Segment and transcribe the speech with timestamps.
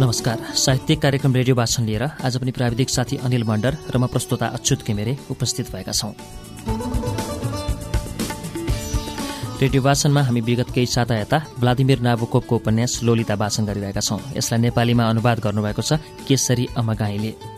[0.00, 4.46] नमस्कार। साहित्यिक कार्यक्रम रेडियो भाषण लिएर आज पनि प्राविधिक साथी अनिल मण्डर र म प्रस्तुता
[4.54, 6.12] अच्युत घिमिरे उपस्थित भएका छौँ।
[9.60, 14.60] रेडियो वाचनमा हामी विगत केही साता यता भ्लादिमिर नाबुकोपको उपन्यास लोलिता वाचन गरिरहेका छौँ। यसलाई
[14.60, 17.57] नेपालीमा अनुवाद गर्नुभएको छ केसरी अमगाईले।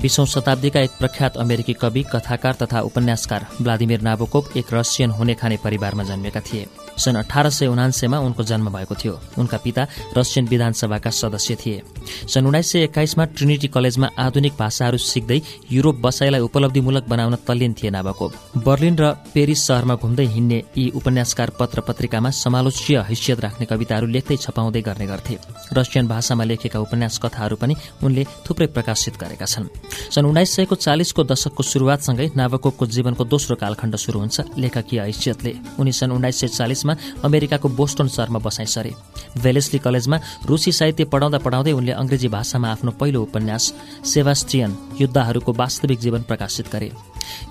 [0.00, 5.56] बिसौँ शताब्दीका एक प्रख्यात अमेरिकी कवि कथाकार तथा उपन्यासकार भ्लादिमिर नाबोकोप एक रसियन हुने खाने
[5.64, 6.66] परिवारमा जन्मेका थिए।
[6.96, 11.82] सन् अठार सय उनान्सयमा उनको जन्म भएको थियो। उनका पिता रसियन विधानसभाका सदस्य थिए।
[12.28, 15.40] सन् उन्नाइस सय एक्काइसमा ट्रिनिटी कलेजमा आधुनिक भाषाहरू सिक्दै
[15.70, 18.32] युरोप बसाइलाई उपलब्धिमूलक बनाउन तल्लीन थिए नाबाकोब
[18.64, 24.36] बर्लिन र पेरिस शहरमा घुम्दै हिँड्ने यी उपन्यासकार पत्र पत्रिकामा समालोचीय हैसियत राख्ने कविताहरू लेख्दै
[24.36, 25.38] छपाउँदै गर्ने गर्थे।
[25.72, 31.24] रसियन भाषामा लेखेका उपन्यास कथाहरू पनि उनले थुप्रै प्रकाशित गरेका छन्। सन् उन्नाइस सयको चालिसको
[31.24, 36.96] दशकको शुरूआतसँगै नावकोपको जीवनको दोस्रो कालखण्ड शुरू हुन्छ लेखकीय हैसियतले। उनी सन् उन्नाइस सय चालिसमा
[37.24, 38.92] अमेरिकाको बोस्टन सहरमा बसाइ सरे।
[39.42, 43.72] भेलेस्ली कलेजमा रुसी साहित्य पढाउँदा पढाउँदै उनले अङ्ग्रेजी भाषामा आफ्नो पहिलो उपन्यास
[44.04, 46.90] सेवास्ट्रियन युद्धहरूको वास्तविक जीवन प्रकाशित गरे।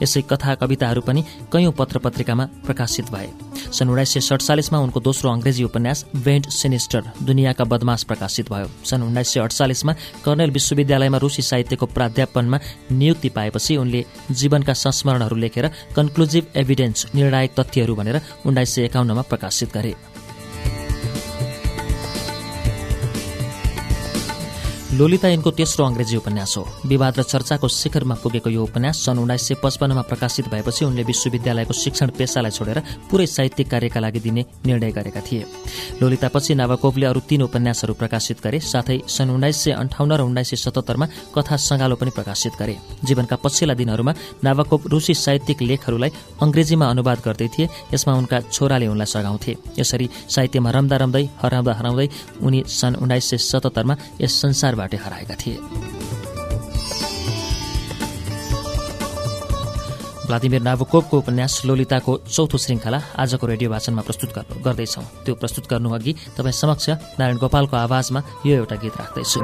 [0.02, 1.22] यसै कथा कविताहरू पनि
[1.54, 3.30] कैयौं पत्र पत्रिकामा प्रकाशित भए।
[3.72, 9.04] सन् उन्नाइस सय सडचालिसमा उनको दोस्रो अङ्ग्रेजी उपन्यास भेन्ट सिनिस्टर दुनियाँका बदमास प्रकाशित भयो। सन्
[9.04, 9.94] उन्नाइस सय अडचालिसमा
[10.26, 12.60] कर्नेल विश्वविद्यालयमा रुसी साहित्यको प्राध्यापनमा
[12.92, 19.74] नियुक्ति पाएपछि उनले जीवनका संस्मरणहरू लेखेर कन्क्लुजिभ एभिडेन्स निर्णायक तथ्यहरू भनेर उन्नाइस सय एकाउन्नमा प्रकाशित
[19.74, 19.94] गरे।
[24.90, 29.44] लोलिता यिनको तेस्रो अङ्ग्रेजी उपन्यास हो। विवाद र चर्चाको शिखरमा पुगेको यो उपन्यास सन् उन्नाइस
[29.48, 34.92] सय पचपन्नमा प्रकाशित भएपछि उनले विश्वविद्यालयको शिक्षण पेसालाई छोडेर पुरै साहित्यिक कार्यका लागि दिने निर्णय
[34.92, 35.46] गरेका थिए।
[36.02, 40.58] लोलितापछि नावाकोवले अरू तीन उपन्यासहरू प्रकाशित गरे साथै सन् उन्नाइस सय अन्ठाउन्न र उन्नाइस सय
[40.58, 41.06] सतहत्तरमा
[41.38, 47.48] कथा सङ्गालो पनि प्रकाशित गरे। जीवनका पछिल्ला दिनहरूमा नावाकोव रुसी साहित्यिक लेखहरूलाई अङ्ग्रेजीमा अनुवाद गर्दै
[47.54, 52.08] थिए यसमा उनका छोराले उनलाई सघाउँथे। यसरी साहित्यमा रम्दा रम्दै हराउँदा हराउँदै
[52.42, 55.58] उनी सन् उन्नाइस सय सतहत्तरमा यस संसारबाट बाटे हराएका थिए।
[60.28, 64.30] भ्लादिमिर नाबुकोपको उपन्यास लोलिताको चौथो श्रृङ्खला आजको रेडियो भाषणमा प्रस्तुत
[64.66, 69.40] गर्दैछौ। त्यो प्रस्तुत गर्नु अघि तपाईँ समक्ष नारायण गोपालको आवाजमा यो एउटा गीत राख्दैछु।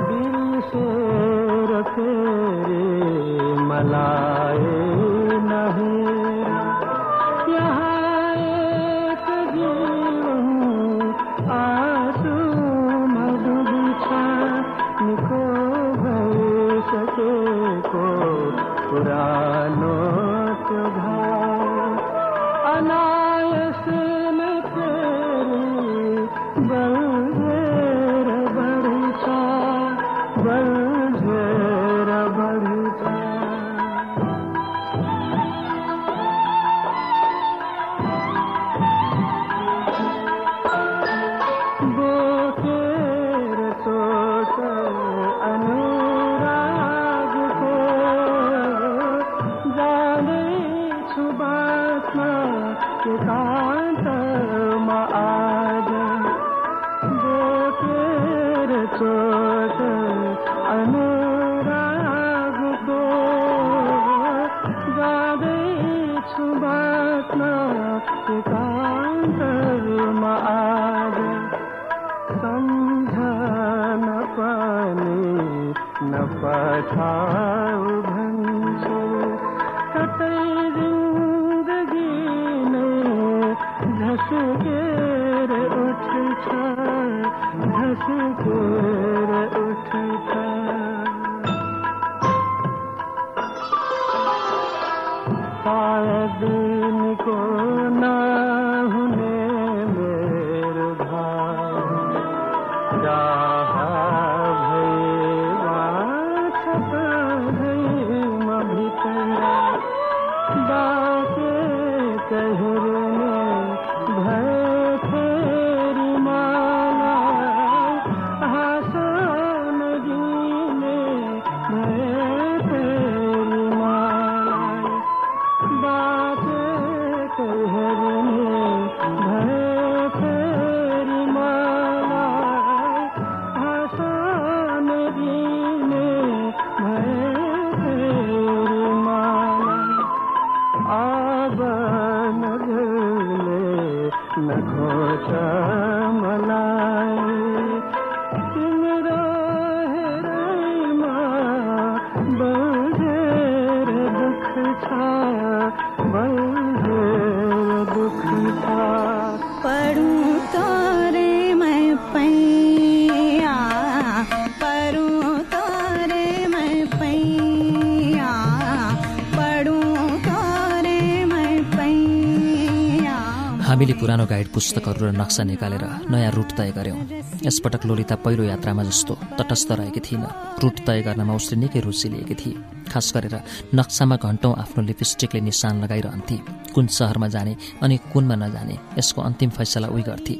[174.25, 176.97] पुरानो गाइड पुस्तकहरू र नक्सा निकालेर नयाँ रुट तय गऱ्यौँ
[177.45, 180.25] यसपटक लोलिता पहिलो यात्रामा जस्तो तटस्थ रहेकी थिइन।
[180.61, 182.57] रुट तय गर्नमा उसले निकै रुचि लिएकी थिए
[182.89, 183.35] खास गरेर
[183.75, 186.37] नक्सामा घन्टौँ आफ्नो लिपस्टिकले निशान लगाइरहन्थे।
[186.73, 190.35] कुन सहरमा जाने अनि कुनमा नजाने यसको अन्तिम फैसला उही गर्थे।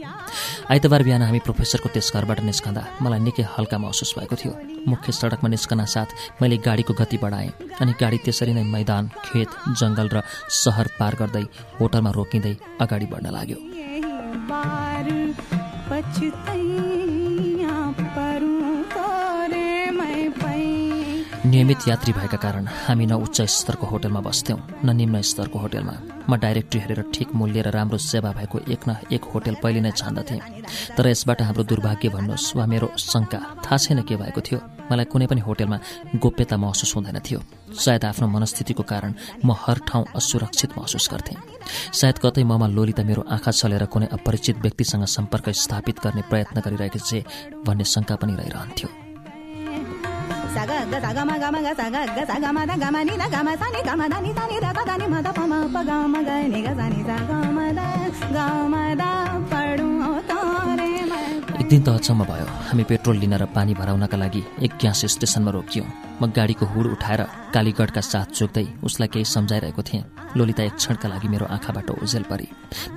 [0.72, 4.54] आइतबार बिहान हामी प्रोफेसरको त्यस घरबाट निस्कँदा मलाई निकै हल्का महसुस भएको थियो।
[4.88, 7.52] मुख्य सडकमा निस्कन साथ मैले गाडीको गति बढाएँ
[7.82, 9.50] अनि गाडी त्यसरी नै मैदान खेत
[9.80, 10.22] जङ्गल र
[10.64, 11.46] सहर पार गर्दै
[11.80, 13.75] होटलमा रोकिँदै अगाडि बढ्न लाग्यो।
[21.46, 25.94] नियमित यात्री भएका कारण हामी न उच्च स्तरको होटलमा बस्थ्यौँ न निम्न स्तरको होटलमा।
[26.30, 29.92] म डाइरेक्टरी हेरेर ठिक मूल्य र राम्रो सेवा भएको एक न एक होटल पहिले नै
[29.92, 30.40] छान्दथेँ।
[30.98, 34.60] तर यसबाट हाम्रो दुर्भाग्य भन्नुहोस् वा मेरो शङ्का थाहा छैन के भएको थियो।
[34.92, 35.78] मलाई कुनै पनि होटलमा
[36.18, 37.40] गोप्यता महसुस हुँदैन थियो।
[37.76, 39.12] सायद आफ्नो मनस्थितिको कारण
[39.46, 41.38] म हर ठाउँ असुरक्षित महसुस गर्थेँ।
[41.94, 47.00] सायद कतै ममा लोलिता मेरो आँखा छलेर कुनै अपरिचित व्यक्तिसँग सम्पर्क स्थापित गर्ने प्रयत्न गरिरहेको
[47.00, 47.20] छे
[47.66, 48.90] भन्ने शङ्का पनि रहिरहन्थ्यो।
[61.66, 65.88] दिन त अचम्म भयो। हामी पेट्रोल लिन र पानी भराउनका लागि एक ग्यास स्टेसनमा रोकियौँ।
[66.22, 70.04] म गाडीको हुड उठाएर कालीगढका साथ चोक्दै उसलाई केही सम्झाइरहेको थिएँ।
[70.38, 72.48] लोलिता एक क्षणका लागि मेरो आँखाबाट ओझेल परी।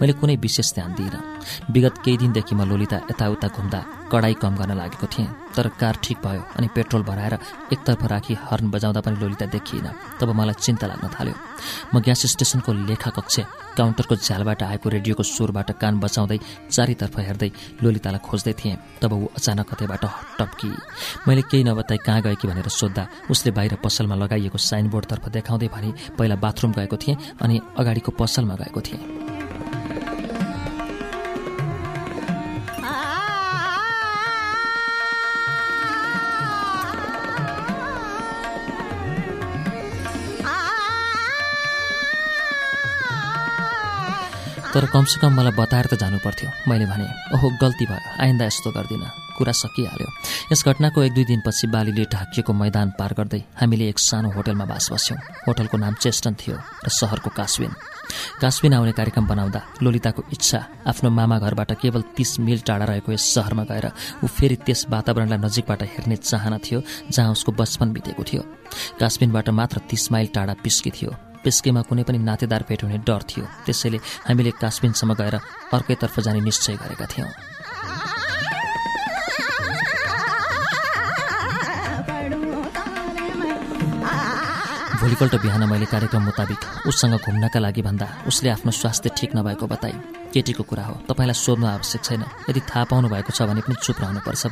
[0.01, 1.25] मैले कुनै विशेष ध्यान दिइनँ।
[1.73, 3.81] विगत केही दिनदेखि म लोलिता यताउता घुम्दा
[4.13, 7.35] कडाई कम गर्न लागेको थिएँ। तर कार ठिक भयो अनि पेट्रोल भराएर
[7.73, 9.89] एकतर्फ राखी हर्न बजाउँदा पनि लोलिता देखिएन।
[10.21, 11.35] तब मलाई चिन्ता लाग्न थाल्यो।
[11.95, 13.37] म ग्यास स्टेसनको लेखा कक्ष
[13.79, 16.39] काउन्टरको झ्यालबाट आएको रेडियोको स्वरबाट कान बचाउँदै
[16.71, 17.51] चारैतर्फ हेर्दै
[17.83, 20.05] लोलितालाई खोज्दै थिएँ। तब ऊ अचानक कतैबाट
[20.39, 20.71] टप्की।
[21.29, 25.91] मैले केही नबताई कहाँ गएँ कि भनेर सोद्धा उसले बाहिर पसलमा लगाइएको साइनबोर्डतर्फ देखाउँदै भनी
[26.19, 29.38] पहिला बाथरुम गएको थिएँ अनि अगाडिको पसलमा गएको थिएँ।
[44.75, 49.11] तर कमसेकम मलाई बताएर त जानु पर्थ्यो मैले भने ओहो गल्ती भयो। आइन्दा यस्तो गर्दिनँ।
[49.39, 50.09] कुरा सकिहाल्यो।
[50.53, 54.89] यस घटनाको एक दुई दिनपछि बालीले ढाकिएको मैदान पार गर्दै हामीले एक सानो होटलमा बास
[54.93, 57.73] बस्यौँ। होटलको नाम चेस्टन थियो र सहरको कास्विन।
[58.41, 63.25] कास्विन आउने कार्यक्रम बनाउँदा लोलिताको इच्छा आफ्नो मामा घरबाट केवल तीस मिल टाढा रहेको यस
[63.35, 63.87] सहरमा गएर
[64.21, 68.43] ऊ फेरि त्यस वातावरणलाई नजिकबाट हेर्ने चाहना थियो जहाँ उसको बचपन बितेको थियो।
[69.01, 71.13] कास्विनबाट मात्र तीस माइल टाढा पिस्की थियो
[71.45, 73.99] पेस्केमा कुनै पनि नातेदार भेट हुने डर थियो। त्यसैले
[74.29, 75.35] हामीले काश्मीरसम्म गएर
[75.73, 77.31] अर्कैतर्फ जाने निश्चय गरेका थियौँ।
[84.99, 89.95] भोलिपल्ट बिहान मैले कार्यक्रम मुताबिक उसँग घुम्नका लागि भन्दा उसले आफ्नो स्वास्थ्य ठिक नभएको बताए
[90.35, 93.99] केटीको कुरा हो तपाईँलाई सोध्नु आवश्यक छैन। यदि थाहा पाउनु भएको छ भने पनि चुप
[94.03, 94.43] रहनुपर्छ।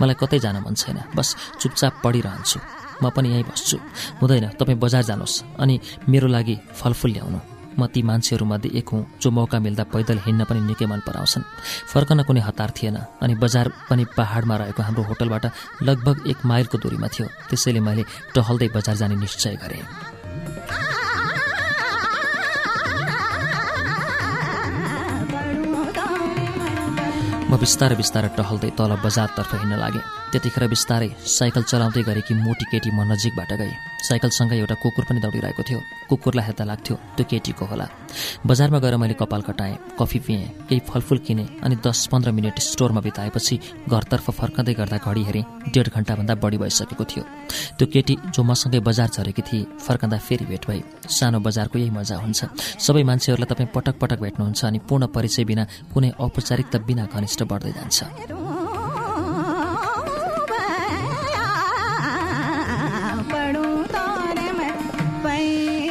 [0.00, 3.78] मलाई कतै जान मन छैन। बस चुपचाप पढिरहन्छु। म पनि यहीँ बस्छु।
[4.20, 5.74] हुँदैन तपाईँ बजार जानुहोस् अनि
[6.08, 7.40] मेरो लागि फलफुल ल्याउनु।
[7.76, 11.44] म ती मान्छेहरूमध्ये एक हुँ जो मौका मिल्दा पैदल हिँड्न पनि निकै मन पराउँछन्।
[11.92, 15.44] फर्कन कुनै हतार थिएन अनि बजार पनि पहाडमा रहेको हाम्रो होटलबाट
[15.84, 20.15] लगभग एक माइलको दूरीमा थियो। त्यसैले मैले टहल्दै बजार जाने निश्चय गरेँ।
[27.46, 30.02] म बिस्तारै बिस्तारै टहल्दै तल बजारतर्फ हिँड्न लागेँ।
[30.34, 35.62] त्यतिखेर बिस्तारै साइकल चलाउँदै गरेकी मोटी केटी म नजिकबाट गएँ। साइकलसँगै एउटा कुकुर पनि दौडिरहेको
[35.62, 37.86] थियो। कुकुरलाई हेर्दा लाग्थ्यो त्यो केटीको होला।
[38.46, 43.00] बजारमा गएर मैले कपाल कटाएँ कफी पिएँ केही फलफुल किनेँ अनि दस पन्ध्र मिनट स्टोरमा
[43.00, 43.56] बिताएपछि
[43.88, 47.24] घरतर्फ फर्कँदै गर्दा घडी हेरेँ डेढ घन्टाभन्दा बढी भइसकेको थियो।
[47.78, 52.16] त्यो केटी जो मसँगै बजार झरेकी थिए फर्कँदा फेरि भेट भए सानो बजारको यही मजा
[52.16, 52.40] हुन्छ।
[52.78, 57.72] सबै मान्छेहरूलाई तपाईँ पटक पटक भेट्नुहुन्छ अनि पूर्ण परिचय बिना कुनै औपचारिकता बिना घनिष्ठ बढ्दै
[57.72, 57.98] जान्छ।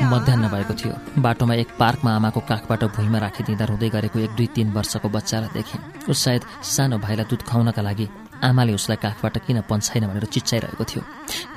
[0.04, 4.72] मध्याह भएको थियो। बाटोमा एक पार्कमा आमाको काखबाट भुइँमा राखिदिँदा रुँदै गरेको एक दुई तिन
[4.74, 8.08] वर्षको बच्चालाई देखेँ। उस सायद सानो भाइलाई दुध खुवाउनका लागि
[8.44, 11.02] आमाले उसलाई काखबाट किन पन्छाइन भनेर चिच्चाइरहेको थियो।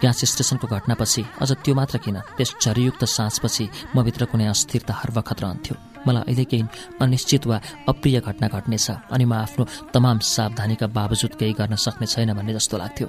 [0.00, 5.42] ग्यास स्टेसनको घटनापछि अझ त्यो मात्र किन त्यस झरीयुक्त साँझपछि मभित्र कुनै अस्थिरता हर वखत
[5.42, 5.76] रहन्थ्यो।
[6.06, 6.64] मलाई अहिले केही
[7.02, 7.56] अनिश्चित वा
[7.88, 9.64] अप्रिय घटना घट्नेछ अनि म आफ्नो
[9.94, 13.06] तमाम सावधानीका बावजुद केही गर्न सक्ने छैन भन्ने जस्तो लाग्थ्यो।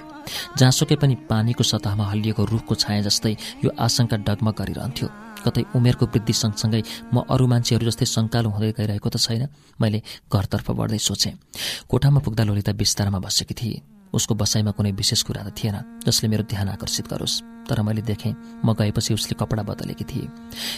[0.58, 3.32] जहाँसुकै पनि पानीको सतहमा हल्लिएको रुखको छाया जस्तै
[3.64, 5.08] यो आशंका डगमग गरिरहन्थ्यो।
[5.44, 6.82] कतै उमेरको वृद्धि सँगसँगै
[7.14, 9.48] म अरू मान्छेहरू जस्तै सङ्कालो हुँदै गइरहेको त छैन।
[9.80, 11.38] मैले घरतर्फ बढ्दै सोचेँ।
[11.88, 16.44] कोठामा पुग्दा लोलिता बिस्तारामा बसेकी थिए। उसको बसाइमा कुनै विशेष कुरा त थिएन जसले मेरो
[16.50, 20.26] ध्यान आकर्षित गरोस्। तर मैले देखेँ म गएपछि उसले कपडा बदलेकी थिए।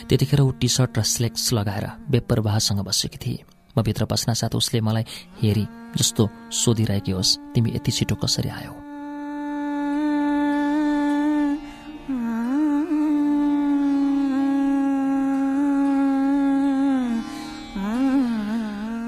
[0.09, 3.45] त्यतिखेर ऊ टी सर्ट र स्लेक्स लगाएर बेपरवाहसँग बसेकी थिए।
[3.79, 5.05] म भित्र पस्नासाथ उसले मलाई
[5.41, 5.65] हेरी
[5.97, 8.73] जस्तो सोधिरहेकी होस् तिमी यति छिटो कसरी आयो?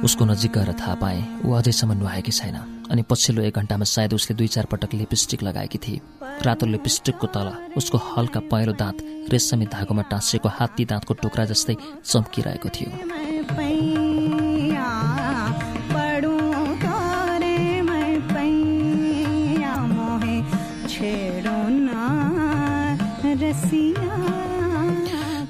[0.05, 4.37] उसको नजिक गएर थाहा पाएँ ऊ अझैसम्म नुहाएकी छैन। अनि पछिल्लो एक घन्टामा सायद उसले
[4.37, 6.01] दुई चार पटक लिपस्टिक लगाएकी थिए।
[6.45, 8.99] रातो लिपस्टिकको तल उसको हल्का पहेँलो दाँत
[9.33, 12.91] रेशमी धागोमा टाँसिएको हात्ती दाँतको टुक्रा जस्तै चम्किरहेको थियो।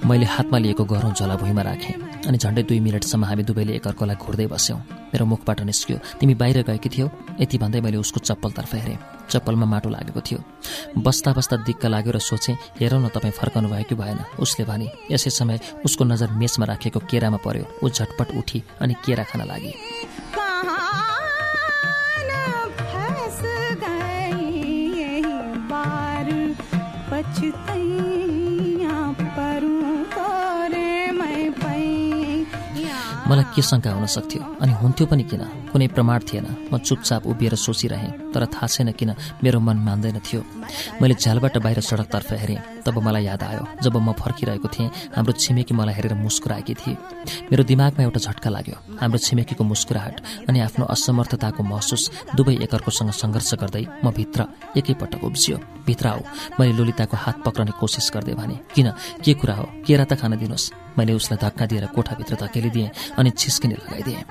[0.04, 1.94] मैले हातमा लिएको गरौँ झोला भुइँमा राखेँ
[2.28, 4.80] अनि झन्डै दुई मिनटसम्म हामी दुवैले एकअर्कोलाई घुर्दै बस्यौँ।
[5.14, 7.06] मेरो मुखबाट निस्क्यो। तिमी बाहिर गएकी थियौ।
[7.38, 8.98] यति भन्दै मैले उसको चप्पलतर्फ हेरेँ।
[9.30, 10.38] चप्पलमा माटो लागेको थियो।
[10.98, 14.18] बस्दा बस्दा दिक्क लाग्यो र सोचेँ हेरौँ न तपाईँ फर्काउनु भयो कि भएन?
[14.42, 19.24] उसले भने यसै समय उसको नजर मेचमा राखेको केरामा पर्यो। ऊ झटपट उठी अनि केरा
[19.30, 19.72] खान लागि।
[33.34, 34.62] मलाई के शङ्का हुन सक्थ्यो?
[34.62, 35.42] अनि हुन्थ्यो पनि किन?
[35.74, 39.10] कुनै प्रमाण थिएन। म चुपचाप उभिएर सोचिरहेँ तर थाहा छैन किन
[39.42, 40.40] मेरो मन मान्दैन थियो।
[41.02, 45.74] मैले झ्यालबाट बाहिर सडकतर्फ हेरेँ तब मलाई याद आयो जब म फर्किरहेको थिएँ हाम्रो छिमेकी
[45.74, 46.94] मलाई हेरेर मुस्कुराएकी थिए।
[47.50, 52.02] मेरो दिमागमा एउटा झट्का लाग्यो। हाम्रो छिमेकीको मुस्कुराहट अनि आफ्नो असमर्थताको महसुस
[52.38, 54.46] दुवै एकअर्कोसँग सङ्घर्ष गर्दै म भित्र
[54.78, 56.20] एकैपटक उब्जियो। भित्र आऊ
[56.58, 58.94] मैले लोलिताको हात पक्रने कोसिस गर्दै भने किन?
[59.24, 59.66] के कुरा हो?
[59.82, 60.83] केरा त खान दिनुहोस्?
[60.98, 64.24] मैले उसलाई धक्का दिएर कोठाभित्र धकेलिदिएँ अनि छिस्किने लगाइदिएँ।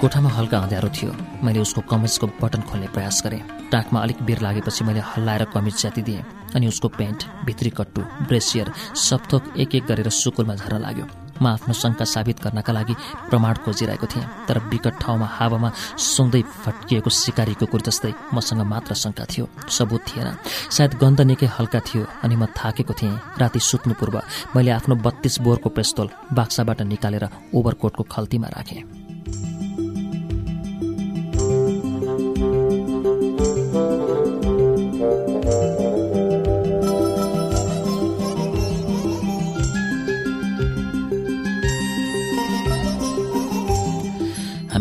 [0.00, 1.12] कोठामा हल्का अँध्यारो थियो।
[1.44, 6.22] मैले उसको कमिजको बटन खोल्ने प्रयास गरेँ। टाकमा अलिक बेर लागेपछि मैले हल्लाएर कमिज च्यातिदिएँ
[6.54, 11.06] अनि उसको पेन्ट भित्री कट्टु ब्रेसियर सबथोक एक एक गरेर सुकुलमा झर्न लाग्यो।
[11.42, 12.94] म आफ्नो शङ्का साबित गर्नका लागि
[13.30, 19.24] प्रमाण खोजिरहेको थिएँ तर विकट ठाउँमा हावामा सुँगदै फट्किएको सिकारी कुकुर जस्तै मसँग मात्र शङ्का
[19.30, 20.28] थियो। सबुत थिएन।
[20.70, 24.16] सायद गन्ध निकै हल्का थियो अनि म थाकेको थिएँ। राति सुत्नु पूर्व
[24.56, 29.07] मैले आफ्नो बत्तीस बोरको पेस्तोल बाक्साबाट निकालेर ओभरकोटको खल्तीमा राखेँ।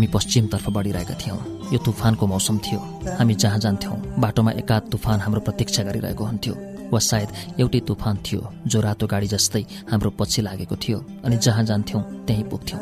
[0.08, 1.40] हामी पश्चिमतर्फ बढिरहेका थियौँ।
[1.74, 2.80] यो तुफानको मौसम थियो।
[3.20, 6.54] हामी जहाँ जान्थ्यौँ बाटोमा एकाध तुफान हाम्रो प्रतीक्षा गरिरहेको हुन्थ्यो
[6.92, 10.98] वा सायद एउटै तुफान थियो जो रातो गाडी जस्तै हाम्रो पछि लागेको थियो
[11.28, 12.82] अनि जहाँ जान्थ्यौँ त्यहीँ पुग्थ्यौँ।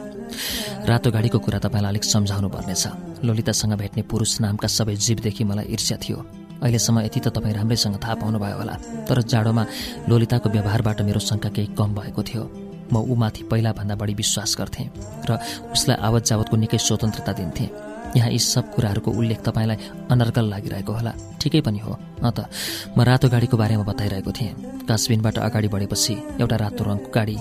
[0.85, 5.97] रातो गाडीको कुरा तपाईँलाई अलिक सम्झाउनु पर्नेछ लोलितासँग भेट्ने पुरुष नामका सबै जीवदेखि मलाई ईर्ष्या
[5.97, 6.17] थियो।
[6.61, 8.75] अहिलेसम्म यति त तपाईँ राम्रैसँग थाहा पाउनुभयो होला
[9.09, 9.63] तर जाडोमा
[10.09, 12.43] लोलिताको व्यवहारबाट मेरो शङ्का केही कम भएको थियो।
[12.91, 14.87] म ऊमाथि पहिलाभन्दा बढी विश्वास गर्थेँ
[15.29, 15.39] र
[15.73, 17.69] उसलाई आवत जावतको निकै स्वतन्त्रता दिन्थेँ।
[18.15, 19.77] यहाँ यी सब कुराहरूको उल्लेख तपाईँलाई
[20.11, 22.47] अनर्गल लागिरहेको होला। ठिकै पनि हो। अँ त
[22.95, 24.53] म रातो गाडीको बारेमा बताइरहेको थिएँ।
[24.87, 27.37] काश्मीरबाट अगाडि बढेपछि एउटा रातो रङको गाडी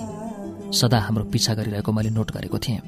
[0.75, 2.79] सदा हाम्रो पिछा गरिरहेको मैले नोट गरेको थिएँ।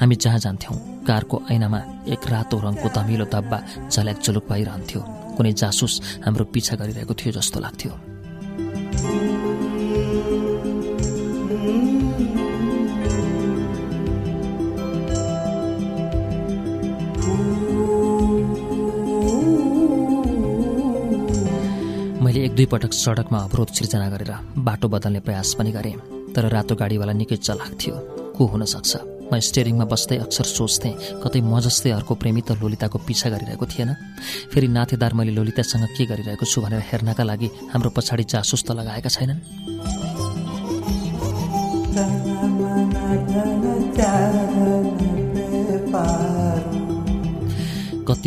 [0.00, 5.00] हामी जहाँ जान्थ्यौँ कारको ऐनामा एक रातो रङको धमिलो दब्बा झल्याक चुलुक भइरहन्थ्यो।
[5.38, 5.94] कुनै जासुस
[6.26, 7.92] हाम्रो पिछा गरिरहेको थियो जस्तो लाग्थ्यो।
[22.38, 24.30] मैले एक दुई पटक सडकमा अवरोध सिर्जना गरेर
[24.62, 25.94] बाटो बदल्ने प्रयास पनि गरेँ
[26.30, 27.94] तर रातो गाडीवाला निकै चलाक थियो।
[28.38, 28.92] को हुन सक्छ?
[29.26, 33.90] म स्टेरिङमा बस्दै अक्सर सोच्थेँ कतै म जस्तै अर्को प्रेमी त लोलिताको पिछा गरिरहेको थिएन।
[34.54, 39.10] फेरि नातेदार मैले लोलितासँग के गरिरहेको छु भनेर हेर्नका लागि हाम्रो पछाडि जासुस त लगाएका
[39.10, 39.38] छैनन्।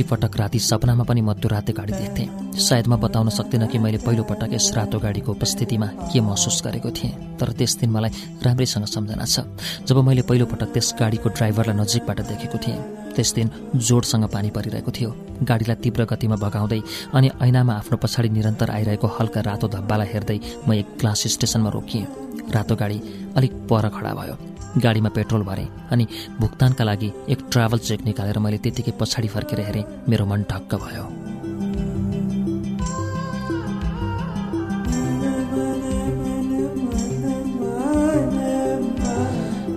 [0.01, 3.77] कति पटक राति सपनामा पनि म त्यो रातो गाडी देख्थेँ। सायद म बताउन सक्दिनँ कि
[3.77, 8.09] मैले पहिलो पटक यस रातो गाडीको उपस्थितिमा के महसुस गरेको थिएँ तर त्यस दिन मलाई
[8.41, 9.45] राम्रैसँग सम्झना छ।
[9.85, 12.81] जब मैले पहिलो पटक त्यस गाडीको ड्राइभरलाई नजिकबाट देखेको थिएँ
[13.13, 15.09] त्यस दिन जोडसँग पानी परिरहेको थियो।
[15.45, 16.81] गाडीलाई तीव्र गतिमा भगाउँदै
[17.13, 22.05] अनि ऐनामा आफ्नो पछाडि निरन्तर आइरहेको हल्का रातो धब्बालाई हेर्दै म एक क्लास स्टेसनमा रोकिएँ।
[22.49, 22.97] रातो गाडी
[23.37, 26.07] अलिक पर खडा भयो। गाडीमा पेट्रोल भरेँ अनि
[26.39, 31.05] भुक्तानका लागि एक ट्राभल चेक निकालेर मैले त्यतिकै पछाडि फर्केर हेरेँ। मेरो मन ढक्क भयो।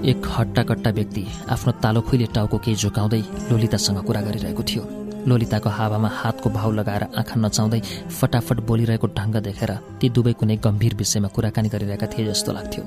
[0.05, 6.09] एक हट्टाकट्टा व्यक्ति आफ्नो तालो खुइले टाउको केही झुकाउँदै लोलितासँग कुरा गरिरहेको थियो। लोलिताको हावामा
[6.15, 7.81] हातको भाउ लगाएर आँखा नचाउँदै
[8.19, 12.83] फटाफट बोलिरहेको ढङ्ग देखेर ती दुवै कुनै गम्भीर विषयमा कुराकानी गरिरहेका थिए जस्तो लाग्थ्यो।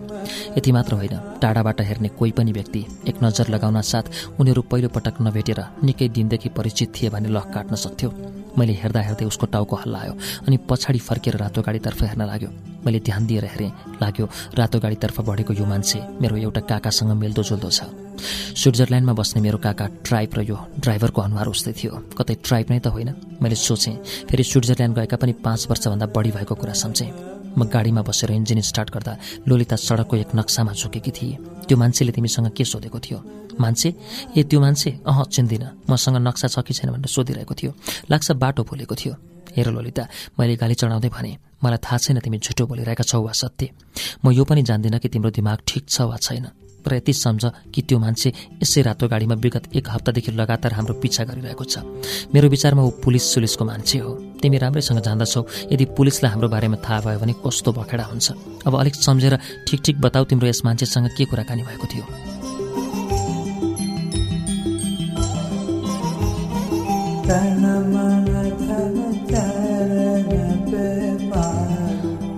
[0.58, 4.06] यति मात्र होइन टाढाबाट हेर्ने कोही पनि व्यक्ति एक नजर लगाउन साथ
[4.40, 8.10] उनीहरू पहिलोपटक नभेटेर निकै दिनदेखि परिचित थिए भने लख काट्न सक्थ्यो।
[8.58, 10.14] मैले हेर्दा हेर्दै उसको टाउको हल्लायो
[10.48, 12.50] अनि पछाडि फर्केर रातो गाडीतर्फ हेर्न लाग्यो।
[12.86, 13.72] मैले ध्यान दिएर हेरेँ।
[14.02, 14.26] लाग्यो
[14.58, 17.82] रातो गाडीतर्फ बढेको यो मान्छे मेरो एउटा काकासँग मिल्दोजुल्दो छ।
[18.58, 22.88] स्विट्जरल्यान्डमा बस्ने मेरो काका ट्राइब र यो ड्राइभरको अनुहार उस्तै थियो। कतै ट्राइब नै त
[22.90, 23.10] होइन।
[23.42, 27.12] मैले सोचेँ फेरि स्विट्जरल्यान्ड गएका पनि पाँच वर्षभन्दा बढी भएको कुरा सम्झेँ।
[27.58, 29.14] म गाडीमा बसेर इन्जिन स्टार्ट गर्दा
[29.50, 31.38] लोलिता सडकको एक नक्सामा झुकेकी थिए।
[31.68, 33.20] त्यो मान्छेले तिमीसँग के सोधेको थियो?
[33.60, 33.90] मान्छे
[34.38, 37.72] ए त्यो मान्छे अह चिन्दिनँ। मसँग नक्सा छ कि छैन भनेर सोधिरहेको थियो।
[38.12, 39.14] लाग्छ बाटो भुलेको थियो।
[39.56, 40.04] हेर लोलिता
[40.40, 41.32] मैले गाली चढाउँदै भने
[41.64, 43.70] मलाई थाहा छैन तिमी झुटो बोलिरहेका छौ वा सत्य।
[44.26, 46.48] म यो पनि जान्दिनँ कि तिम्रो दिमाग ठिक छ वा छैन।
[46.86, 48.30] तर यति सम्झ कि त्यो मान्छे
[48.64, 51.84] यसै रातो गाडीमा विगत एक हप्तादेखि लगातार हाम्रो पिछा गरिरहेको छ।
[52.32, 55.42] मेरो विचारमा ऊ पुलिस सुलिसको मान्छे हो। तिमी राम्रैसँग जान्दछौ।
[55.74, 58.32] यदि पुलिसलाई हाम्रो बारेमा थाहा भयो भने कस्तो बखेडा हुन्छ।
[58.68, 59.36] अब अलिक सम्झेर
[59.68, 62.37] ठिक ठिक बताऊ तिम्रो यस मान्छेसँग के कुराकानी भएको थियो।
[67.28, 67.30] ऊ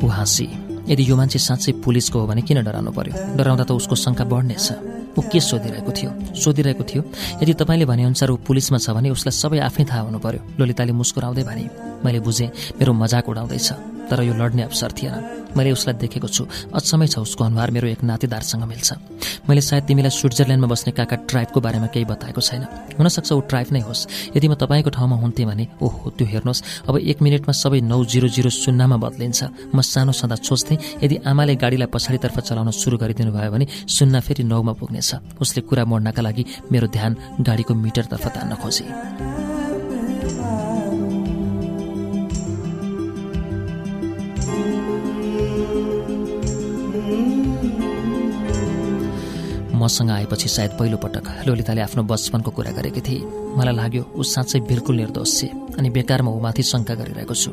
[0.10, 0.50] हाँसी
[0.90, 3.14] यदि यो मान्छे साँच्चै पुलिसको हो भने किन डराउनु पर्यो?
[3.38, 4.68] डराउँदा त उसको शङ्का बढ्नेछ।
[5.14, 6.12] ऊ के सोधिरहेको थियो?
[6.34, 7.04] सोधिरहेको थियो
[7.38, 11.46] यदि तपाईँले भनेअनुसार ऊ पुलिसमा छ भने उसलाई सबै आफै थाहा हुनु पर्यो। लोलिताले मुस्कुराउँदै
[11.46, 11.70] भने
[12.02, 12.50] मैले बुझेँ
[12.82, 13.70] मेरो मजाक उडाउँदैछ।
[14.10, 15.14] तर यो लड्ने अवसर थिएन।
[15.58, 18.90] मैले उसलाई देखेको छु। अचम्मै छ उसको अनुहार। मेरो एक नातेदारसँग मिल्छ।
[19.50, 22.64] मैले सायद तिमीलाई स्विट्जरल्यान्डमा बस्ने काका ट्राइबको बारेमा केही बताएको छैन।
[22.98, 26.98] हुनसक्छ ऊ ट्राइब नै होस्। यदि म तपाईँको ठाउँमा हुन्थेँ भने ओहो त्यो हेर्नुहोस्। अब
[27.02, 31.90] एक मिनटमा सबै नौ जिरो जिरो शून्यमा बदलिन्छ। म सानो सदा सोच्थेँ यदि आमाले गाडीलाई
[31.90, 36.88] पछाडितर्फ चलाउन सुरु गरिदिनु भयो भने शून्य फेरि नौमा पुग्नेछ। उसले कुरा मोड्नका लागि मेरो
[36.88, 39.59] ध्यान गाडीको मिटरतर्फ तान्न खोजे।
[49.80, 53.24] मसँग आएपछि सायद पहिलोपटक लोलिताले आफ्नो बचपनको कुरा गरेकी थिए।
[53.58, 55.48] मलाई लाग्यो ऊ साँच्चै बिल्कुल निर्दोष छे
[55.80, 57.52] अनि बेकारमा ऊ माथि शङ्का गरिरहेको छु।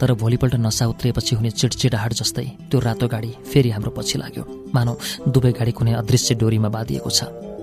[0.00, 4.94] तर भोलिपल्ट नसा उत्रिएपछि हुने चिडचिडाहाट जस्तै त्यो रातो गाडी फेरि हाम्रो पछि लाग्यो। मानौ
[5.30, 7.20] दुवै गाडी कुनै अदृश्य डोरीमा बाँधिएको छ।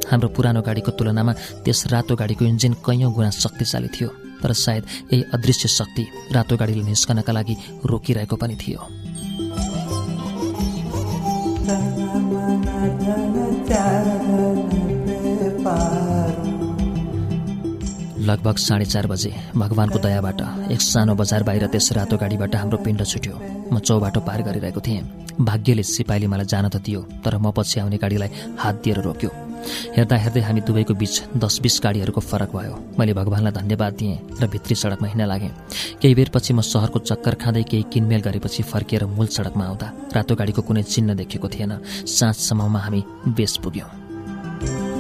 [0.08, 1.34] हाम्रो पुरानो गाडीको तुलनामा
[1.68, 6.84] त्यस रातो गाडीको इन्जिन कैयौँ गुणा शक्तिशाली थियो। तर सायद यही अदृश्य शक्ति रातो गाडीले
[6.88, 8.80] निस्कनका लागि रोकिरहेको पनि थियो।
[18.28, 23.02] लगभग साढे चार बजे भगवानको दयाबाट एक सानो बजार बाहिर त्यस रातो गाडीबाट हाम्रो पिण्ड
[23.04, 23.36] छुट्यो।
[23.72, 25.02] म चौबाटो पार गरिरहेको थिएँ।
[25.42, 29.47] भाग्यले सिपाहीले मलाई जान त दियो तर म पछि आउने गाडीलाई हात दिएर रोक्यो।
[29.96, 34.48] हेर्दा हेर्दै हामी दुवैको बिच दस बिस गाडीहरूको फरक भयो। मैले भगवान्लाई धन्यवाद दिएँ र
[34.48, 35.52] भित्री सडकमा हिँड्न लागेँ।
[36.02, 40.62] केही बेरपछि म सहरको चक्कर खाँदै केही किनमेल गरेपछि फर्किएर मूल सडकमा आउँदा रातो गाडीको
[40.62, 41.74] कुनै चिन्ह देखेको थिएन।
[42.08, 43.02] साँझसम्ममा हामी
[43.38, 44.97] बेस पुग्यौँ।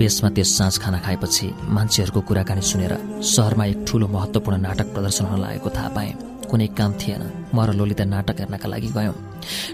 [0.00, 5.40] बेसमा त्यस साँझ खाना खाएपछि मान्छेहरूको कुराकानी सुनेर सहरमा एक ठूलो महत्त्वपूर्ण नाटक प्रदर्शन हुन
[5.40, 6.12] लागेको थाहा पाएँ।
[6.50, 7.22] कुनै काम थिएन।
[7.54, 9.14] म र लोलिता नाटक हेर्नका लागि गयौँ।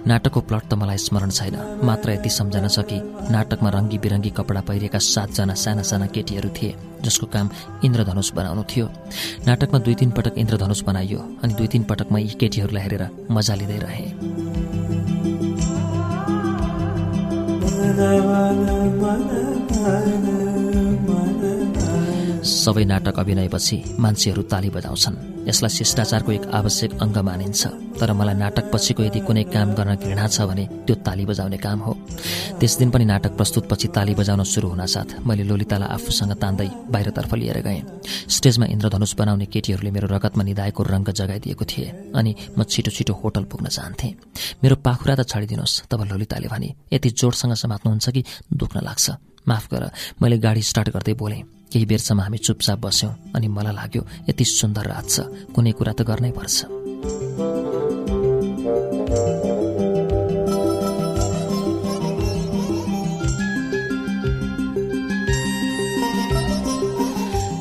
[0.02, 2.98] नाटकको प्लट त मलाई स्मरण छैन। मात्र यति सम्झना छ कि
[3.30, 6.74] नाटकमा रङ्गी बिरङ्गी कपडा पहिरेका सातजना साना साना केटीहरू थिए
[7.06, 7.46] जसको काम
[7.86, 8.86] इन्द्रधनुष बनाउनु थियो।
[9.46, 13.54] नाटकमा दुई तिन पटक इन्द्रधनुष बनाइयो अनि दुई तिन पटक म यी केटीहरूलाई हेरेर मजा
[13.54, 14.08] लिँदै रहेँ।
[22.66, 27.62] सबै नाटक अभिनयपछि मान्छेहरू ताली बजाउँछन्। यसलाई शिष्टाचारको एक आवश्यक अङ्ग मानिन्छ।
[27.98, 31.78] तर मलाई नाटक पछिको यदि कुनै काम गर्न घृणा छ भने त्यो ताली बजाउने काम
[31.86, 31.92] हो।
[32.58, 37.58] त्यस दिन पनि नाटक प्रस्तुतपछि ताली बजाउन सुरु हुनासाथ मैले लोलितालाई आफूसँग तान्दै बाहिरतर्फ लिएर
[37.66, 37.82] गएँ।
[38.36, 41.86] स्टेजमा इन्द्रधनुष बनाउने केटीहरूले मेरो रगतमा निधाएको रङ्ग जगाइदिएको थिए
[42.18, 44.12] अनि म छिटो छिटो होटल पुग्न चाहन्थेँ।
[44.62, 48.22] मेरो पाखुरा त छाडिदिनुहोस् तब लोलिताले भने यति जोडसँग समात्नुहुन्छ कि
[48.54, 49.35] दुख्न लाग्छ?
[49.48, 49.82] माफ गर
[50.22, 54.84] मैले गाडी स्टार्ट गर्दै बोलेँ। केही बेरसम्म हामी चुपचाप बस्यौँ अनि मलाई लाग्यो यति सुन्दर
[54.86, 55.16] रात छ
[55.54, 56.56] कुनै कुरा त गर्नै पर्छ।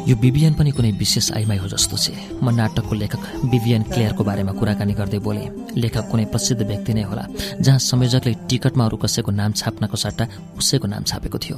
[0.07, 4.53] यो बिबिएन पनि कुनै विशेष आइमाई हो जस्तो छ। म नाटकको लेखक बिबिएन क्लेयरको बारेमा
[4.53, 5.43] कुराकानी गर्दै बोले
[5.81, 7.23] लेखक कुनै प्रसिद्ध व्यक्ति नै होला
[7.57, 10.25] जहाँ संयोजकले टिकटमा अरू कसैको नाम छाप्नको सट्टा
[10.57, 11.57] उसैको नाम छापेको थियो।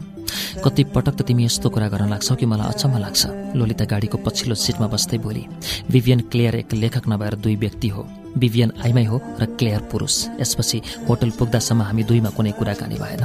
[0.63, 3.21] कति पटक त तिमी यस्तो कुरा गर्न लाग्छौ कि मलाई अचम्म लाग्छ
[3.60, 5.43] लोलिता गाडीको पछिल्लो सिटमा बस्दै बोली
[5.91, 8.01] बिबिएन क्लेयर एक लेखक नभएर दुई व्यक्ति हो
[8.38, 10.77] बिबिएन आइमाई हो र क्लेयर पुरुष यसपछि
[11.10, 13.21] होटल पुग्दासम्म हामी दुईमा कुनै कुराकानी भएन।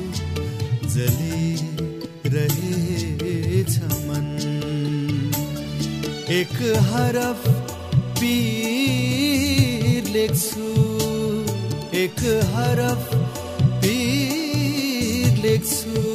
[0.94, 2.30] जलिरहेछ
[4.08, 4.30] मन
[6.40, 6.58] एक
[6.92, 7.42] हरफ
[8.22, 10.70] पीर लेख्छु
[12.04, 12.20] एक
[12.56, 13.04] हरफ
[13.84, 16.07] पीर लेख्छु।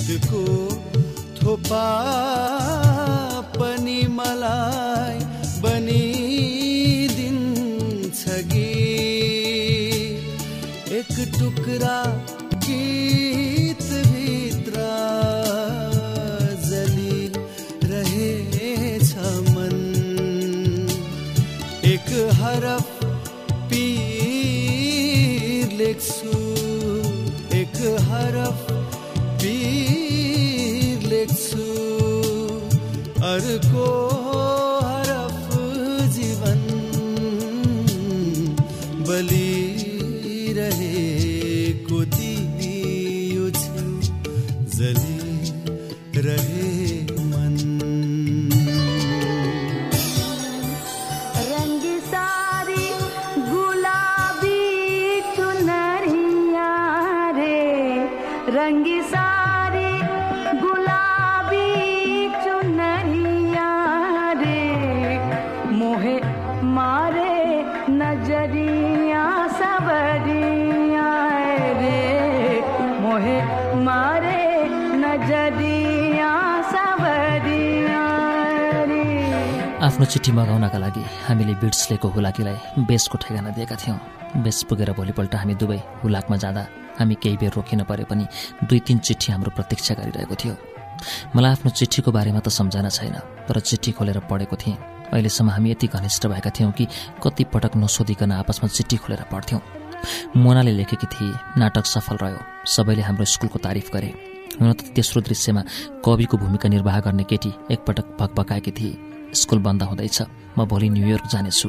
[0.00, 0.42] जितको
[1.36, 1.82] थोपा
[80.12, 85.54] आफ्नो चिठी मगाउनका लागि हामीले बिड्सलेको हुलाकीलाई बेसको ठेगाना दिएका थियौँ। बेस पुगेर भोलिपल्ट हामी
[85.56, 86.62] दुवै हुलाकमा जाँदा
[87.00, 88.24] हामी केही बेर रोकिन परे पनि
[88.68, 90.54] दुई तिन चिठी हाम्रो प्रतीक्षा गरिरहेको थियो।
[91.32, 93.16] मलाई आफ्नो चिठीको बारेमा त सम्झना छैन
[93.48, 94.76] तर चिठी खोलेर पढेको थिएँ।
[95.16, 96.84] अहिलेसम्म हामी यति घनिष्ठ भएका थियौँ कि
[97.24, 99.60] कति पटक नसोधिकन आपसमा चिठी खोलेर पढ्थ्यौँ।
[100.36, 104.12] मोनाले लेखेकी थिए नाटक सफल रह्यो सबैले हाम्रो स्कुलको तारिफ गरे।
[104.60, 105.62] हुन त तेस्रो दृश्यमा
[106.04, 110.18] कविको भूमिका निर्वाह गर्ने केटी एकपटक भकभकाएकी थिए। स्कुल बन्द हुँदैछ।
[110.58, 111.68] म भोलि न्युयोर्क जानेछु।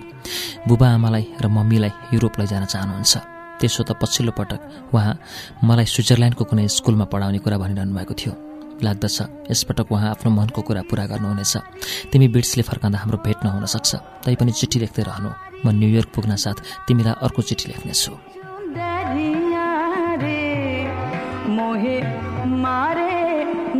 [0.67, 3.13] बुबा आमालाई र मम्मीलाई युरोप लैजान चाहनुहुन्छ।
[3.59, 5.15] त्यसो त पछिल्लो पटक उहाँ
[5.63, 8.33] मलाई स्विजरल्यान्डको कुनै स्कुलमा पढाउने कुरा भनिरहनु भएको थियो।
[8.83, 11.53] लाग्दछ यसपटक उहाँ आफ्नो मनको कुरा पूरा गर्नुहुनेछ।
[12.11, 13.91] तिमी बिट्सले फर्काँदा हाम्रो भेट नहुन सक्छ।
[14.27, 15.29] तैपनि चिठी लेख्दै रहनु।
[15.63, 18.11] म न्युयोर्क पुग्न साथ तिमीलाई अर्को चिठी लेख्नेछु।
[22.63, 23.15] मारे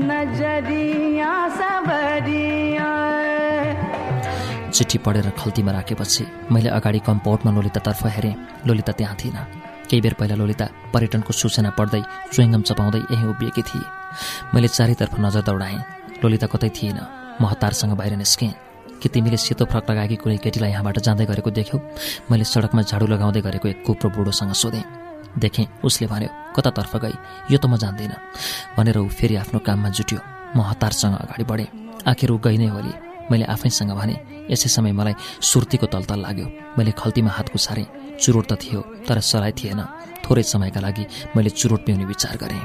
[0.07, 2.42] नजरिया सबरिया
[4.73, 8.36] चिठी पढेर खल्तीमा राखेपछि मैले अगाडि कम्पाउन्डमा लोलितातर्फ हेरेँ।
[8.67, 9.38] लोलिता त्यहाँ थिएन।
[9.89, 12.01] केही बेर पहिला लोलिता पर्यटनको सूचना पढ्दै
[12.33, 13.86] चुइङ्गम चपाउँदै यहीँ उभिएकी थिए।
[14.53, 15.77] मैले चारैतर्फ नजर दौडाएँ।
[16.23, 16.99] लोलिता कतै थिएन।
[17.41, 18.53] म हतारसँग बाहिर निस्केँ।
[18.97, 21.77] कि तिमीले सेतो फ्रक लगाएकी कुनै केटीलाई यहाँबाट जाँदै गरेको देख्यौ?
[22.31, 24.83] मैले सडकमा झाडु लगाउँदै गरेको एक कुप्रो बुढोसँग सोधेँ।
[25.38, 27.15] देखेँ उसले भन्यो कतातर्फ गई?
[27.51, 28.17] यो त म जान्दिनँ।
[28.73, 30.19] भनेर ऊ फेरि आफ्नो काममा जुट्यो।
[30.57, 31.69] म हतारसँग अगाडि बढेँ।
[32.09, 34.15] आखिर ऊ गई नै होली। मैले आफैसँग भने
[34.51, 37.88] यसै समय मलाई सुर्तीको तलतल लाग्यो। मैले खल्तीमा हात कुसारेँ
[38.19, 39.81] चुरोट त थियो तर सराई थिएन।
[40.23, 41.05] थोरै समयका लागि
[41.36, 42.63] मैले चुरोट पिउने विचार गरेँ।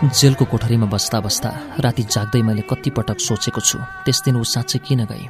[0.00, 5.04] जेलको कोठरीमा बस्दा बस्दा राति जाग्दै मैले कतिपटक सोचेको छु त्यस दिन ऊ साँच्चै किन
[5.04, 5.24] गई?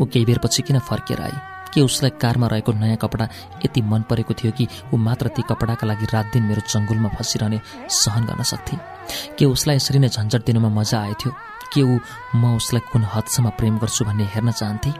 [0.00, 1.55] ऊ केही बेरपछि किन फर्केर आई?
[1.74, 3.28] के उसलाई कारमा रहेको नयाँ कपडा
[3.64, 7.60] यति मन परेको थियो कि ऊ मात्र ती कपडाका लागि रात दिन मेरो चङ्गुलमा फसिरहने
[7.90, 8.76] सहन गर्न सक्थे।
[9.38, 11.30] के उसलाई यसरी नै झन्झट दिनुमा मजा आएथ्यो?
[11.74, 11.98] के ऊ
[12.34, 14.90] म उसलाई कुन हदसम्म प्रेम गर्छु भन्ने हेर्न चाहन्थे?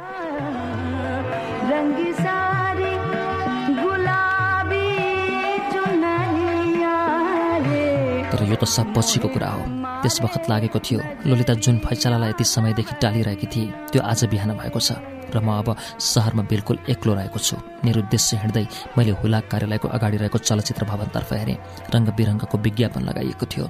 [8.30, 9.62] तर यो त सब पछिको कुरा हो।
[10.02, 14.80] त्यस बखत लागेको थियो ललिता जुन फैसलालाई यति समयदेखि टालिरहेकी थिए त्यो आज बिहान भएको
[14.80, 18.66] छ। र म अब सहरमा बिल्कुल एक्लो रहेको छु। मेरो उद्देश्य हिँड्दै
[18.98, 21.58] मैले हुलाक कार्यालयको अगाडि रहेको चलचित्र भवनतर्फ हेरेँ।
[21.94, 23.66] रङ्ग बिरङ्गको विज्ञापन लगाइएको थियो।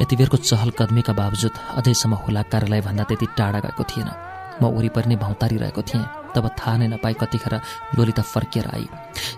[0.00, 4.10] यति बेरको चहल कदमीका बावजुद अझैसम्म हुलाक कार्यालयभन्दा त्यति टाढा गएको थिएन।
[4.62, 6.04] म वरिपरि नै भौतारिरहेको थिएँ
[6.34, 7.54] तब थाहा नै नपाई कतिखेर
[7.96, 8.86] लोलिता फर्किएर आई।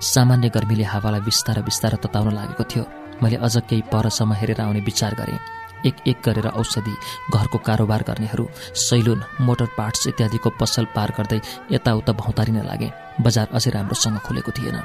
[0.02, 2.84] सामान्य गर्मीले हावालाई बिस्तार बिस्तार तताउन लागेको थियो।
[3.22, 5.38] मैले अझ केही परसम्म हेरेर आउने विचार गरेँ।
[5.86, 6.94] एक एक गरेर औषधि
[7.34, 11.40] घरको कारोबार गर्नेहरू सैलुन मोटर पार्ट्स इत्यादिको पसल पार गर्दै
[11.72, 14.78] यताउता भौतारिन लागे। बजार अझै राम्रोसँग खुलेको थिएन।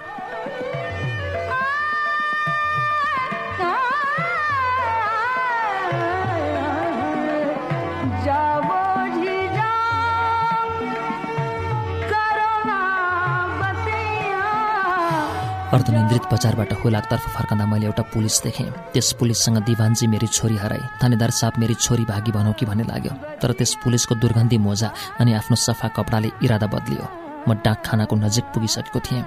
[15.70, 21.30] अर्धनिन्द्रित बजारबाट हुलाकतर्फ फर्कँदा मैले एउटा पुलिस देखेँ। त्यस पुलिससँग दिवानजी मेरी छोरी हराई थानेदार
[21.30, 24.90] साहब मेरी छोरी भागी भनौँ कि भन्ने लाग्यो। तर त्यस पुलिसको दुर्गन्धी मोजा
[25.22, 27.06] अनि आफ्नो सफा कपडाले इरादा बदलियो।
[27.48, 29.24] म डाकखानाको नजिक पुगिसकेको थिएँ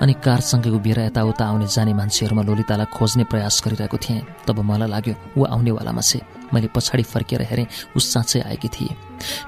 [0.00, 5.14] अनि कारसँगै उभिएर यताउता आउने जाने मान्छेहरूमा लोलितालाई खोज्ने प्रयास गरिरहेको थिएँ। तब मलाई लाग्यो
[5.36, 6.20] ऊ आउनेवालामा छे
[6.56, 8.96] मैले पछाडि फर्केर हेरेँ ऊ साँच्चै आएकी थिए।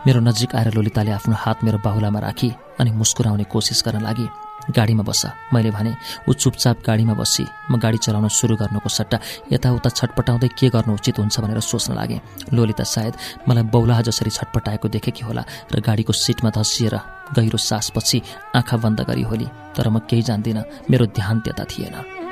[0.06, 4.28] मेरो नजिक आएर लोलिताले आफ्नो हात मेरो बाहुलामा राखी अनि मुस्कुराउने कोसिस गर्न लागि
[4.70, 5.22] गाडीमा बस।
[5.52, 5.92] मैले भने
[6.28, 9.18] ऊ चुपचाप गाडीमा बसी। म गाडी चलाउन सुरु गर्नुको सट्टा
[9.52, 12.20] यताउता छटपटाउँदै के गर्नु उचित हुन्छ भनेर सोच्न लागेँ।
[12.54, 13.14] लोलिता सायद
[13.48, 16.96] मलाई बौलाहा जसरी छटपटाएको देखेकी होला र गाडीको सिटमा धसिएर
[17.36, 18.22] गहिरो सासपछि
[18.56, 22.23] आँखा बन्द गरी होली। तर म केही जान्दिनँ। मेरो ध्यान त्यता थिएन।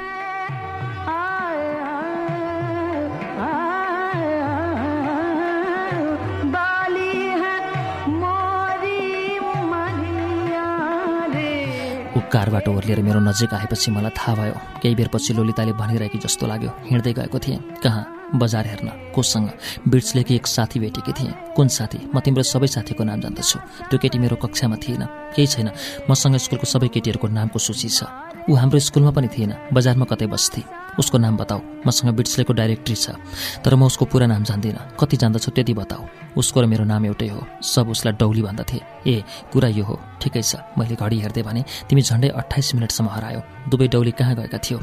[12.16, 16.70] ऊ कारबाट ओर्लिएर मेरो नजिक आएपछि मलाई थाहा भयो। केही बेरपछि लोलिताले भनिरहेकी जस्तो लाग्यो।
[16.90, 18.05] हिँड्दै गएको थिएँ। कहाँ?
[18.37, 19.48] बजार हेर्न। कोसँग?
[19.88, 21.33] बिर्चलेकी एक साथी भेटेकी थिएँ?
[21.57, 21.98] कुन साथी?
[22.14, 25.05] म तिम्रो सबै साथीको नाम जान्दछु। त्यो केटी मेरो कक्षामा थिएन।
[25.37, 25.70] केही छैन।
[26.11, 28.05] मसँग स्कुलको सबै केटीहरूको नामको सूची छ।
[28.51, 33.16] ऊ हाम्रो स्कुलमा पनि थिएन। बजारमा कतै बस्थे। उसको नाम बताऊ। मसँग बिट्सलेको डाइरेक्टरी छ
[33.64, 36.02] तर म उसको पुरा नाम जान्दिनँ। कति जान्दछु त्यति बताऊ।
[36.37, 40.42] उसको र मेरो नाम एउटै हो। सब उसलाई डौली भन्दथे ए कुरा यो हो। ठिकै
[40.42, 44.78] छ। मैले घडी हेर्दै भने तिमी झन्डै अठाइस मिनटसम्म हरायो। दुवै डौली कहाँ गएका थियौ?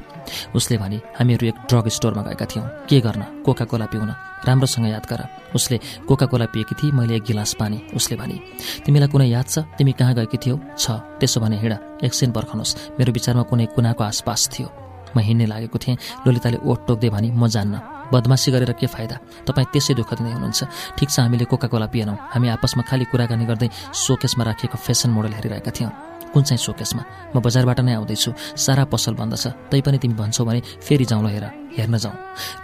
[0.55, 3.23] उसले भने हामीहरू एक ड्रग स्टोरमा गएका थियौँ। के गर्न?
[3.45, 4.11] कोका कोला पिउन।
[4.45, 5.21] राम्रोसँग याद गर।
[5.55, 8.37] उसले कोका कोला पिएकी थिए मैले एक गिलास पानी। उसले भने
[8.85, 9.59] तिमीलाई कुनै याद छ?
[9.77, 10.55] तिमी कहाँ गएकी थियौ?
[10.77, 10.85] छ।
[11.19, 15.97] त्यसो भने हिँड। एकछिन पर्खनुहोस् मेरो विचारमा कुनै कुनाको आसपास थियो। म हिँड्ने लागेको थिएँ।
[16.25, 17.75] लोलिताले ओट टोक्दै भने म जान्न।
[18.13, 19.15] बदमासी गरेर के फाइदा?
[19.45, 20.59] तपाईँ त्यसै दुःख दिँदै हुनुहुन्छ।
[20.97, 25.33] ठिक छ हामीले कोका कोला पिएनौँ। हामी आपसमा खालि कुराकानी गर्दै सोकेसमा राखिएको फेसन मोडल
[25.37, 25.91] हेरिरहेका थियौँ।
[26.33, 27.33] कुन चाहिँ सोकेसमा?
[27.33, 31.27] म बजारबाट नै आउँदैछु। सारा पसल बन्द छ। तैपनि तिमी भन्छौ भने फेरि जाउँ ल
[31.33, 31.45] हेर।
[31.77, 32.15] हेर्न जाउँ।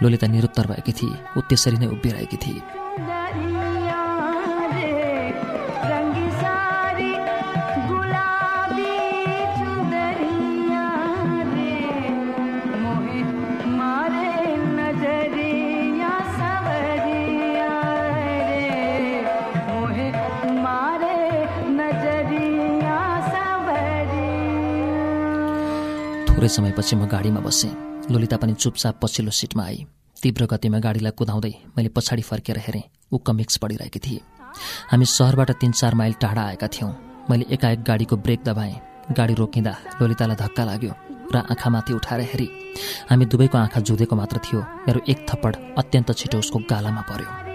[0.02, 2.85] लोलिता निरुत्तर भएकी थिए। ऊ त्यसरी नै उभिरहेकी थिए।
[26.46, 27.74] थोरै समयपछि म गाडीमा बसेँ।
[28.06, 29.78] लोलिता पनि चुपचाप पछिल्लो सिटमा आई।
[30.22, 34.20] तीव्र गतिमा गाडीलाई कुदाउँदै मैले पछाडि फर्केर हेरेँ। ऊ कमिक्स पढिरहेकी थिए।
[34.90, 36.92] हामी सहरबाट तिन चार माइल टाढा आएका थियौँ।
[37.30, 38.74] मैले एकाएक गाडीको ब्रेक दबाएँ।
[39.10, 40.92] गाडी रोकिँदा लोलितालाई धक्का लाग्यो
[41.34, 42.48] र आँखामाथि उठाएर हेरी।
[43.10, 47.45] हामी दुवैको आँखा जुधेको मात्र थियो। मेरो एक थप्पड अत्यन्त छिटो उसको गालामा पर्यो।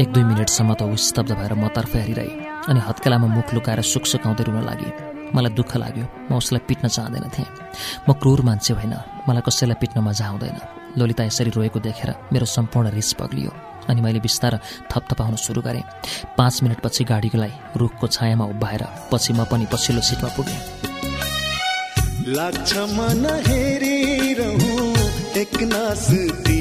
[0.00, 2.32] एक दुई मिनटसम्म त ऊ स्तब्ध भएर मतर्फ हेरिरहे
[2.72, 4.90] अनि हत्केलामा मुख लुकाएर सुक सुकाउँदै रुन लागे।
[5.36, 7.48] मलाई दुःख लाग्यो म उसलाई पिट्न चाहँदैन थिएँ
[8.08, 8.94] म क्रूर मान्छे होइन
[9.28, 10.56] मलाई कसैलाई पिट्न मजा आउँदैन।
[10.96, 13.50] लोलिता यसरी रोएको देखेर मेरो सम्पूर्ण रिस पग्लियो
[13.92, 14.52] अनि मैले बिस्तार
[14.88, 15.84] थपथपाउन सुरु गरेँ।
[16.38, 18.82] पाँच मिनटपछि गाडीलाई रुखको छायामा उभ्याएर
[19.12, 20.60] पछि म पनि पछिल्लो सिटमा पुगेँ।
[22.36, 24.80] लाग्छ मन हेरिरहँ
[25.34, 26.59] तिमीलाई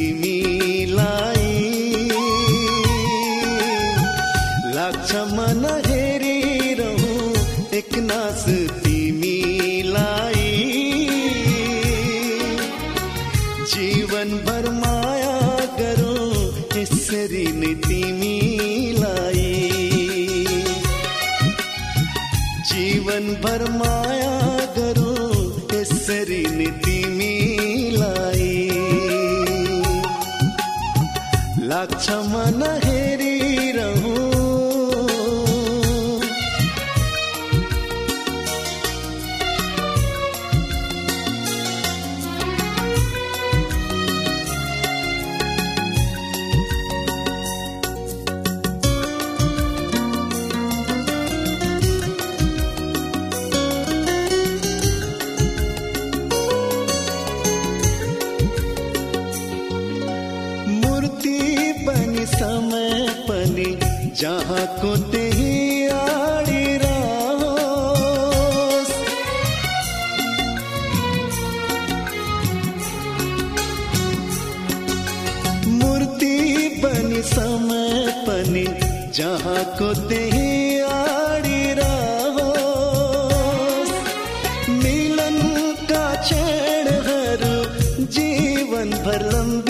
[89.22, 89.69] lưng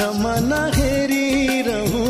[0.00, 2.04] लाग्छ हेरी रहू।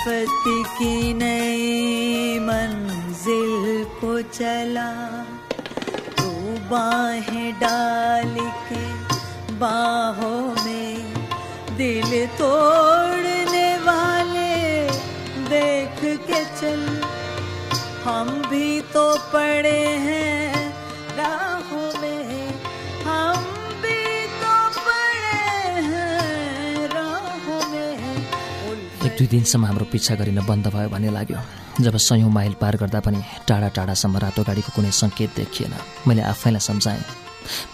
[0.00, 0.44] फत
[0.78, 4.90] की नई मंजिल को चला
[6.18, 6.28] तू
[6.70, 8.34] बाहें डाल
[8.68, 8.84] के
[9.54, 11.14] बाहों में
[11.76, 12.79] दिल तोड़ने
[29.30, 31.38] दिनसम्म हाम्रो पिछा गरिन बन्द भयो भन्ने लाग्यो।
[31.80, 35.74] जब सयौँ माइल पार गर्दा पनि टाढा टाढासम्म रातो गाडीको कुनै सङ्केत देखिएन।
[36.08, 37.02] मैले आफैलाई सम्झाएँ।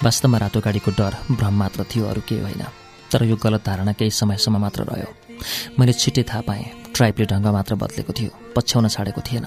[0.04, 2.62] वास्तवमा रातो गाडीको डर भ्रम मात्र थियो अरू केही होइन।
[3.10, 5.08] तर यो गलत धारणा केही समयसम्म मात्र रह्यो।
[5.78, 6.64] मैले छिट्टै थाहा पाएँ
[6.94, 9.46] ट्राइपले ढङ्ग मात्र बदलेको थियो पछ्याउन छाडेको थिएन।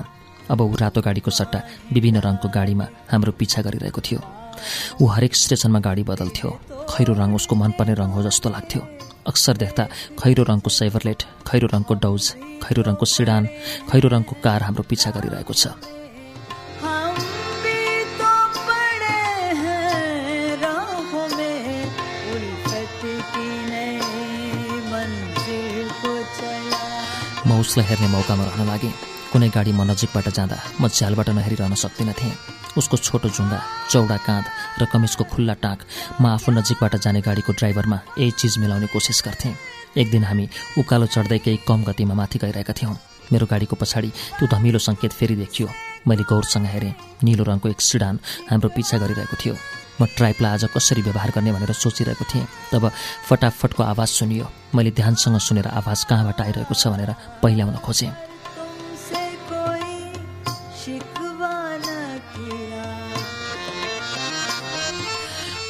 [0.49, 1.59] अब ऊ रातो गाडीको सट्टा
[1.93, 4.19] विभिन्न रङको गाडीमा हाम्रो पिछा गरिरहेको थियो।
[5.01, 6.49] ऊ हरेक स्टेसनमा गाडी बदल्थ्यो।
[6.89, 8.81] खैरो रङ उसको मनपर्ने रङ हो जस्तो लाग्थ्यो।
[9.27, 9.83] अक्सर देख्दा
[10.19, 12.23] खैरो रङको सेभरलेट खैरो रङको डौज
[12.63, 13.45] खैरो रङको सिडान
[13.91, 15.67] खैरो रङको कार हाम्रो पिछा गरिरहेको छ।
[27.47, 28.93] म उसलाई हेर्ने मौकामा रहन लागेँ।
[29.31, 32.37] कुनै गाडी म नजिकबाट जाँदा म झ्यालबाट नहेरिरहन सक्दिनँ थिएँ।
[32.77, 33.59] उसको छोटो जुङ्गा
[33.91, 34.45] चौडा काँध
[34.81, 35.79] र कमिजको खुल्ला टाँक
[36.21, 39.53] म आफू नजिकबाट जाने गाडीको ड्राइभरमा यही चिज मिलाउने कोसिस गर्थेँ।
[40.01, 40.45] एक दिन हामी
[40.81, 42.95] उकालो चढ्दै केही कम गतिमा माथि गइरहेका थियौँ।
[43.31, 45.67] मेरो गाडीको पछाडि त्यो धमिलो सङ्केत फेरि देखियो।
[46.07, 48.15] मैले गौरसँग हेरेँ। निलो रङको एक सिडान
[48.49, 49.53] हाम्रो पिछा गरिरहेको थियो।
[50.01, 52.89] म ट्राइपलाई आज कसरी व्यवहार गर्ने भनेर सोचिरहेको थिएँ। तब
[53.29, 58.28] फटाफटको आवाज सुनियो। मैले ध्यानसँग सुनेर आवाज कहाँबाट आइरहेको छ भनेर पहिल्याउन खोजेँ।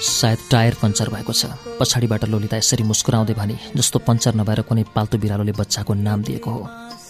[0.09, 1.45] सायद टायर पङ्चर भएको छ।
[1.79, 6.61] पछाडिबाट लोलिता यसरी मुस्कुराउँदै भने जस्तो पङ्चर नभएर कुनै पाल्तु बिरालोले बच्चाको नाम दिएको हो।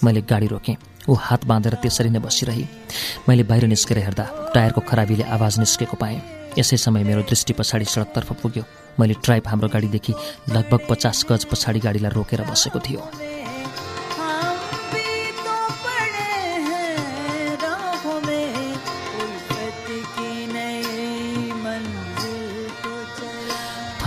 [0.04, 0.76] मैले गाडी रोकेँ।
[1.10, 2.66] ऊ हात बाँधेर त्यसरी नै बसिरहे।
[3.28, 6.22] मैले बाहिर निस्केर हेर्दा टायरको खराबीले आवाज निस्केको पाएँ।
[6.60, 8.64] यसै समय मेरो दृष्टि पछाडि सडकतर्फ पुग्यो।
[9.00, 10.14] मैले ट्राइप हाम्रो गाडीदेखि
[10.54, 13.02] लगभग पचास गज पछाडि गाडीलाई रोकेर बसेको थियो।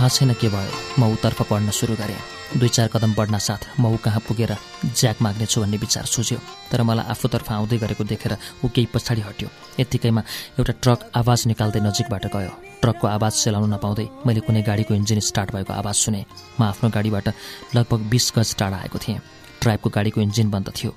[0.03, 3.87] थाहा छैन के भयो। म उतर्फ पढ्न सुरु गरेँ। दुई चार कदम बढ्न साथ म
[3.87, 4.51] ऊ कहाँ पुगेर
[4.83, 6.39] ज्याक माग्नेछु भन्ने विचार सुझ्यो
[6.71, 9.47] तर मलाई आफूतर्फ आउँदै गरेको देखेर ऊ केही पछाडि हट्यो।
[9.79, 10.21] यत्तिकैमा
[10.59, 12.51] एउटा ट्रक आवाज निकाल्दै नजिकबाट गयो।
[12.83, 16.21] ट्रकको आवाज सेलाउन नपाउँदै मैले कुनै गाडीको इन्जिन स्टार्ट भएको आवाज सुने।
[16.59, 17.27] म आफ्नो गाडीबाट
[17.71, 19.23] लगभग बिस गज टाढा आएको थिएँ।
[19.63, 20.91] ड्राइभको गाडीको इन्जिन बन्द थियो।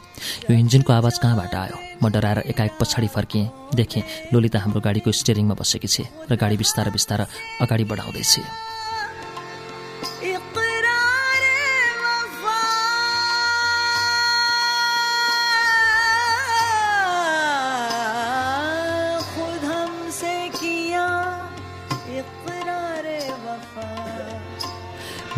[0.51, 1.79] यो इन्जिनको आवाज कहाँबाट आयो?
[2.03, 4.03] म डराएर एकाएक पछाडि फर्किएँ। देखेँ
[4.35, 7.21] लोलिता हाम्रो गाडीको स्टेरिङमा बसेकी छे र गाडी बिस्तार बिस्तार
[7.63, 8.66] अगाडि बढाउँदैछ।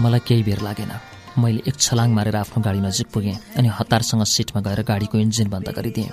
[0.00, 0.92] मलाई केही बेर लागेन।
[1.38, 5.68] मैले एक छलाङ मारेर आफ्नो गाडी नजिक पुगेँ अनि हतारसँग सिटमा गएर गाडीको इन्जिन बन्द
[5.76, 6.10] गरिदिएँ।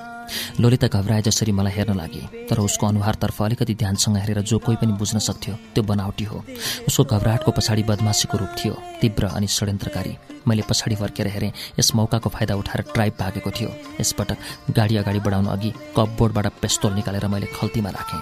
[0.62, 4.94] लोलिता घबराए जसरी मलाई हेर्न लागि तर उसको अनुहारतर्फ अलिकति ध्यानसँग हेरेर जो कोही पनि
[4.98, 6.44] बुझ्न सक्थ्यो त्यो बनावटी हो।
[6.88, 10.14] उसको घबराहटको पछाडि बदमासीको रूप थियो तीव्र अनि षड्यन्त्रकारी।
[10.48, 13.70] मैले पछाडि फर्केर हेरेँ यस मौकाको फाइदा उठाएर ड्राइभ भागेको थियो।
[14.02, 14.38] यसपटक
[14.78, 18.22] गाडी अगाडि बढाउनु अघि कपबोर्डबाट पेस्तोल निकालेर मैले खल्तीमा राखेँ।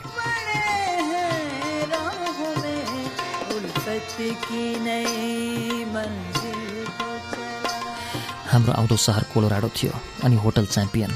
[8.51, 9.91] हाम्रो आउँदो सहर कोलोराडो थियो
[10.24, 11.11] अनि होटल च्याम्पियन।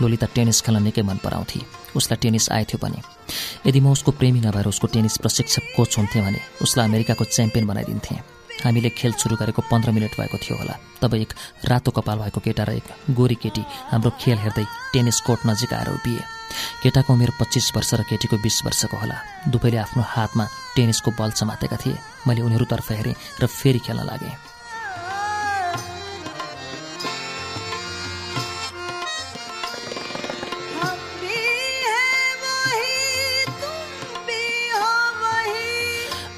[0.00, 1.60] लोलिता टेनिस खेल्न निकै मन पराउँथे।
[1.96, 3.00] उसलाई टेनिस आएथ्यो भने
[3.66, 8.35] यदि म उसको प्रेमी नभएर उसको टेनिस प्रशिक्षक कोच हुन्थेँ भने उसलाई अमेरिकाको च्याम्पियन बनाइदिन्थेँ।
[8.64, 11.32] हामीले खेल सुरु गरेको पन्ध्र मिनट भएको थियो होला। तब एक
[11.64, 15.88] रातो कपाल भएको केटा र एक गोरी केटी हाम्रो खेल हेर्दै टेनिस कोर्ट नजिक आएर
[15.90, 16.22] उभिए।
[16.82, 19.16] केटाको उमेर पच्चिस वर्ष र केटीको बिस वर्षको होला।
[19.52, 20.44] दुवैले आफ्नो हातमा
[20.76, 21.96] टेनिसको बल समातेका थिए।
[22.26, 24.55] मैले उनीहरूतर्फ हेरेँ र फेरि खेल्न लागेँ।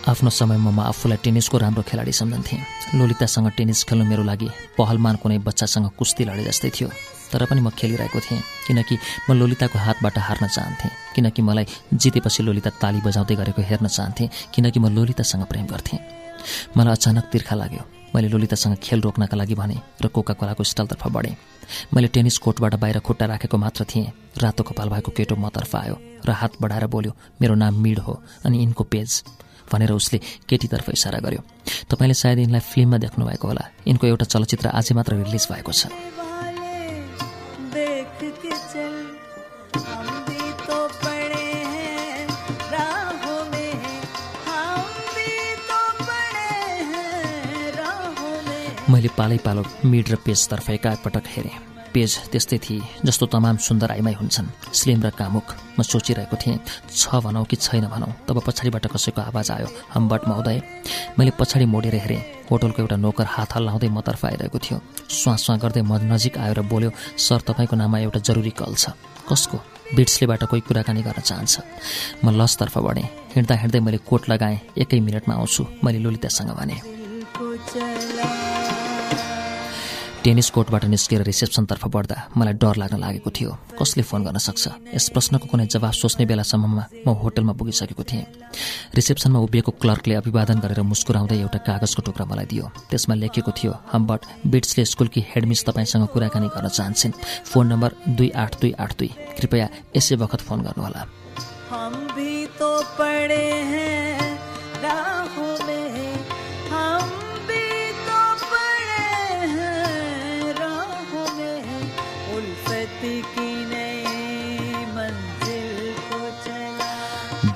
[0.08, 4.48] आफ्नो समयमा म आफूलाई टेनिसको राम्रो खेलाडी सम्झन्थेँ लोलितासँग टेनिस खेल्नु मेरो लागि
[4.78, 6.88] पहलमान कुनै बच्चासँग कुस्ती लडे जस्तै थियो।
[7.28, 8.96] तर पनि म खेलिरहेको थिएँ किनकि
[9.28, 14.78] म लोलिताको हातबाट हार्न चाहन्थेँ। किनकि मलाई जितेपछि लोलिता ताली बजाउँदै गरेको हेर्न चाहन्थेँ किनकि
[14.80, 16.00] म लोलितासँग प्रेम गर्थेँ।
[16.72, 17.84] मलाई अचानक तिर्खा लाग्यो।
[18.16, 21.36] मैले लोलितासँग खेल रोक्नका लागि भने र कोका कोलाको स्टलतर्फ बढेँ।
[21.92, 24.08] मैले टेनिस कोर्टबाट बाहिर खुट्टा राखेको मात्र थिएँ।
[24.40, 27.12] रातो कपाल भएको केटो मतर्फ आयो र हात बढाएर बोल्यो
[27.44, 28.12] मेरो नाम मिड हो
[28.48, 29.12] अनि यिनको पेज।
[29.72, 31.42] भनेर उसले केटीतर्फ इसारा गर्यो।
[31.90, 35.86] तपाईँले सायद यिनलाई फिल्ममा देख्नु भएको होला। यिनको एउटा चलचित्र आजै मात्र रिलिज भएको छ।
[48.88, 54.14] मैले पालै पालो मिड र पेजतर्फ एकापटक हेरेँ। पेज त्यस्तै थिए जस्तो तमाम सुन्दर आइमाई
[54.14, 55.46] हुन्छन्। स्लिम र कामुक
[55.78, 56.58] म सोचिरहेको थिएँ
[56.90, 60.56] छ भनौँ कि छैन भनौँ तब पछाडिबाट कसैको आवाज आयो हम्बट महोदय
[61.18, 64.78] मैले पछाडि मोडेर हेरेँ होटलको एउटा नोकर हात हल्लाउँदै मतर्फ आइरहेको थियो।
[65.08, 68.96] स्वाँ गर्दै म नजिक आयो र बोल्यो सर तपाईँको नाममा एउटा जरुरी कल छ।
[69.28, 69.56] कसको?
[69.96, 71.54] बिट्सलेबाट कोही कुराकानी गर्न चाहन्छ।
[72.24, 76.76] म लसतर्फ बढेँ हिँड्दा हिँड्दै मैले कोट लगाएँ एकै मिनटमा आउँछु। मैले लोलितासँग भने।
[80.28, 83.50] टेनिस कोर्टबाट निस्केर रिसेप्सनतर्फ बढ्दा मलाई डर लाग्न लागेको थियो।
[83.80, 84.92] कसले फोन गर्न सक्छ?
[84.92, 88.28] यस प्रश्नको कुनै जवाफ सोच्ने बेलासम्ममा म होटलमा पुगिसकेको थिएँ।
[88.92, 94.20] रिसेप्सनमा उभिएको क्लर्कले अभिवादन गरेर मुस्कुराउँदै एउटा कागजको टुक्रा मलाई दियो। त्यसमा लेखिएको थियो हम्बट
[94.52, 97.16] बिट्सले स्कुलकी हेडमिस तपाईँसँग कुराकानी गर्न चाहन्छन्।
[97.48, 101.08] फोन नम्बर दुई आठ दुई आठ दुई। कृपया यसै बखत फोन गर्नुहोला।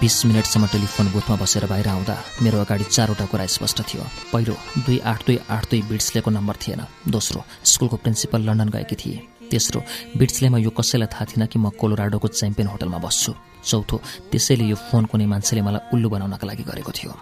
[0.03, 4.99] बिस मिनटसम्म टेलिफोन बुथमा बसेर बाहिर आउँदा मेरो अगाडि चारवटा कुरा स्पष्ट थियो। पहिलो दुई
[4.99, 9.81] आठ दुई आठ दुई बिट्सलेको नम्बर थिएन। दोस्रो स्कुलको प्रिन्सिपल लन्डन गएकी थिए। तेस्रो
[10.19, 13.33] बिट्सलेमा यो कसैलाई थाहा थिएन कि म कोलोराडोको च्याम्पियन होटलमा बस्छु।
[13.63, 13.97] चौथो
[14.31, 17.15] त्यसैले यो फोन कुनै मान्छेले मलाई उल्लु बनाउनका लागि गरेको थियो।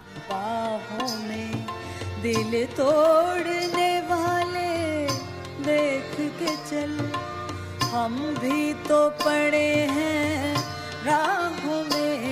[7.93, 10.57] हम भी तो पड़े हैं
[11.05, 12.30] राहों में।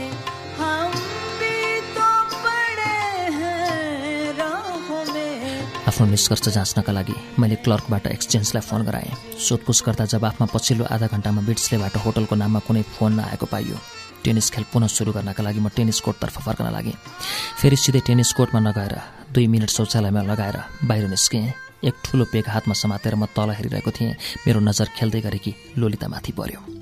[5.98, 11.42] आफ्नो निष्कर्ष जाँच्नका लागि मैले क्लर्कबाट एक्सचेन्जलाई फोन गराएँ। सोधपुछ गर्दा जवाफमा पछिल्लो आधा घन्टामा
[11.42, 13.76] बिट्सलेबाट होटलको नाममा कुनै फोन नआएको पाइयो।
[14.22, 16.94] टेनिस खेल पुनः सुरु गर्नका लागि म टेनिस कोर्टतर्फ फर्कन लागेँ।
[17.58, 18.94] फेरि सिधै टेनिस कोर्टमा नगएर
[19.34, 21.42] दुई मिनट शौचालयमा लगाएर बाहिर निस्केँ।
[21.82, 24.14] एक ठुलो पेग हातमा समातेर म तल हेरिरहेको थिएँ।
[24.46, 26.77] मेरो नजर खेल्दै गरेकी लोलितामाथि पर्यो।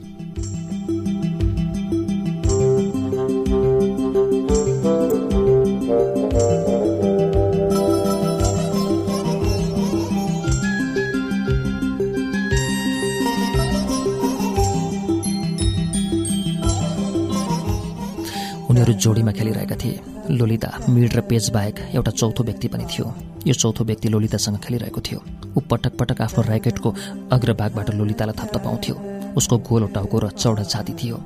[19.07, 20.01] जोडीमा खेलिरहेका थिए।
[20.31, 23.07] लोलिता मिड र पेज बाहेक एउटा चौथो व्यक्ति पनि थियो।
[23.47, 25.21] यो चौथो व्यक्ति लोलितासँग खेलिरहेको थियो।
[25.57, 26.89] ऊ पटक पटक आफ्नो ऱ्याकेटको
[27.31, 28.95] अग्रभागबाट लोलितालाई थप्थपाउँथ्यो
[29.39, 31.17] उसको गोलो टाउको र चौडा छाती थियो।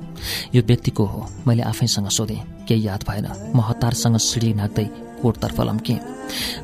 [0.53, 1.19] यो व्यक्ति को हो?
[1.47, 4.85] मैले आफैसँग सोधेँ। केही याद भएन। म हतारसँग सिँढी नाग्दै
[5.21, 5.99] कोर्टतर्फ लम्केँ।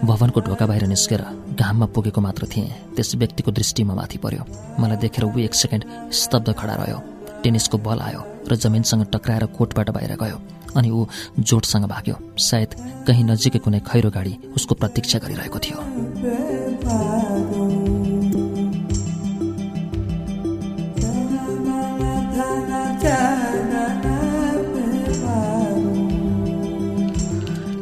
[0.05, 1.21] भवनको ढोका बाहिर निस्केर
[1.57, 4.43] घाममा पुगेको मात्र थिएँ। त्यस व्यक्तिको दृष्टिमा माथि पर्यो।
[4.77, 6.99] मलाई देखेर ऊ एक सेकेन्ड स्तब्ध खडा रह्यो।
[7.41, 10.37] टेनिसको बल आयो र जमिनसँग टक्राएर कोर्टबाट बाहिर गयो।
[10.75, 11.05] अनि ऊ
[11.39, 12.69] जोडसँग भाग्यो। सायद
[13.07, 15.79] कहीँ नजिकै कुनै खैरो गाडी उसको प्रतीक्षा गरिरहेको थियो।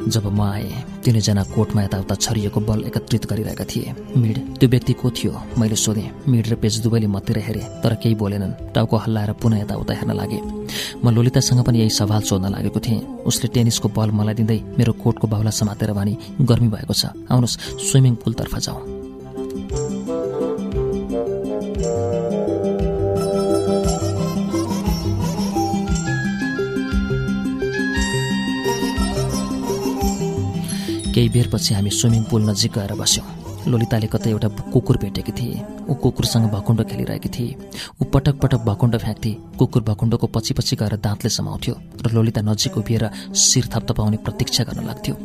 [0.05, 5.09] जब म आएँ तिनैजना कोर्टमा यताउता छरिएको बल एकत्रित गरिरहेका थिए। मिड त्यो व्यक्ति को
[5.11, 5.31] थियो?
[5.59, 9.93] मैले सोधेँ। मिड र पेज दुवैले मतिर हेरेँ तर केही बोलेनन्। टाउको हल्लाएर पुनः यताउता
[9.93, 10.39] हेर्न लागे।
[11.05, 15.27] म लोलितासँग पनि यही सवाल सोध्न लागेको थिएँ। उसले टेनिसको बल मलाई दिँदै मेरो कोटको
[15.27, 18.94] बाहुला समातेर भनी गर्मी भएको छ। आउनुहोस् स्विमिङ पुलतर्फ जाउँ।
[31.25, 33.25] केही बेरपछि हामी स्विमिङ पुल नजिक गएर बस्यौँ।
[33.65, 35.57] लोलिताले कतै एउटा कुकुर भेटेकी थिए।
[35.89, 37.55] ऊ कुकुरसँग भकुण्डो खेलिरहेकी थिए।
[37.97, 41.73] ऊ पटक पटक भकुण्डो फ्याँक्थे। कुकुर भकुण्डोको पछि पछि गएर दाँतले समाउँथ्यो
[42.05, 45.15] र लोलिता नजिक उभिएर शिर थप्थपाउने प्रतीक्षा गर्न लाग्थ्यो।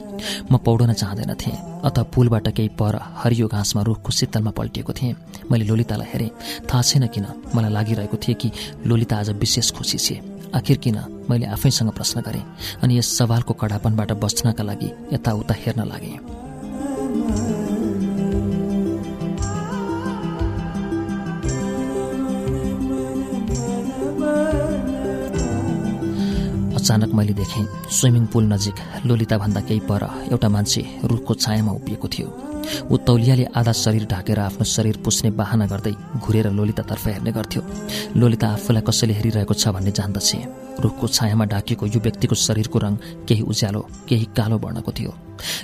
[0.48, 5.14] म पौडन चाहँदैन थिएँ अथवा पुलबाट केही पर हरियो घाँसमा रुखको शीतलमा पल्टिएको थिएँ।
[5.52, 6.30] मैले लोलितालाई हेरेँ।
[6.64, 8.48] थाहा छैन किन मलाई लागिरहेको थिए कि
[8.88, 10.98] लोलिता आज विशेष खुसी छे आखिर किन
[11.30, 12.44] मैले आफैसँग प्रश्न गरेँ
[12.82, 16.18] अनि यस सवालको कडापनबाट बच्नका लागि यताउता हेर्न लागेँ।
[26.74, 32.49] अचानक मैले देखेँ स्विमिङ पुल नजिक लोलिताभन्दा केही पर एउटा मान्छे रुखको छायामा उभिएको थियो।
[32.90, 37.62] ऊ तौलियाले आधा शरीर ढाकेर आफ्नो शरीर पुस्ने बाहना गर्दै घुरेर लोलितातर्फ हेर्ने गर्थ्यो।
[38.16, 40.38] लोलिता आफूलाई कसैले हेरिरहेको छ भन्ने जान्दछे।
[40.82, 42.94] रुखको छायामा ढाकिएको यो व्यक्तिको शरीरको रङ
[43.28, 45.12] केही उज्यालो केही कालो वर्णको थियो।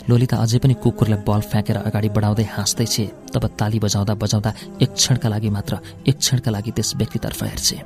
[0.08, 4.50] लोलिता अझै पनि कुकुरलाई बल फ्याँकेर अगाडि बढाउँदै हाँस्दै छे तब ताली बजाउँदा बजाउँदा
[4.82, 5.74] एक क्षणका लागि मात्र
[6.08, 7.76] एक क्षणका लागि त्यस व्यक्तितर्फ हेर्छे।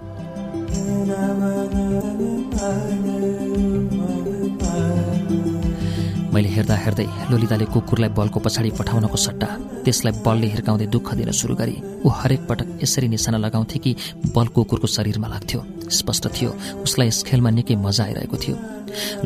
[6.32, 9.46] मैले हेर्दा हेर्दै लोलिताले कुकुरलाई बलको पछाडि पठाउनको सट्टा
[9.84, 11.74] त्यसलाई बलले हिर्काउँदै दुःख दिन सुरु गरे
[12.06, 13.90] ऊ हरेक पटक यसरी निशाना लगाउँथे कि
[14.34, 15.60] बल कुकुरको शरीरमा लाग्थ्यो।
[15.90, 16.50] स्पष्ट थियो
[16.86, 18.56] उसलाई यस खेलमा निकै मजा आइरहेको थियो।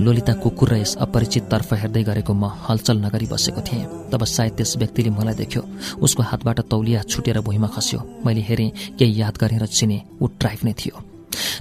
[0.00, 4.76] लोलिता कुकुर र यस अपरिचिततर्फ हेर्दै गरेको म हलचल नगरी बसेको थिएँ। तब सायद त्यस
[4.80, 5.62] व्यक्तिले मलाई देख्यो।
[6.00, 10.72] उसको हातबाट तौलिया छुटेर भुइँमा खस्यो। मैले हेरेँ केही याद गरेर चिने ऊ ट्राइफ नै
[10.72, 10.94] थियो।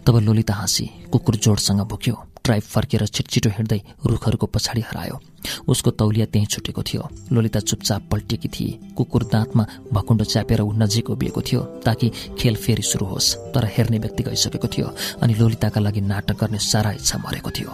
[0.07, 5.19] तब लोलिता हाँसी कुकुर जोडसँग भुक्यो ट्राइब फर्केर छिटछिटो हिँड्दै रुखहरूको पछाडि हरायो।
[5.67, 11.09] उसको तौलिया त्यहीँ छुटेको थियो। लोलिता चुपचाप पल्टिएकी थिए। कुकुर दाँतमा भकुण्डो च्यापेर ऊ नजिक
[11.09, 14.87] उभिएको थियो ताकि खेल फेरि सुरु होस् तर हेर्ने व्यक्ति गइसकेको थियो
[15.23, 17.71] अनि लोलिताका लागि नाटक गर्ने सारा इच्छा मरेको थियो।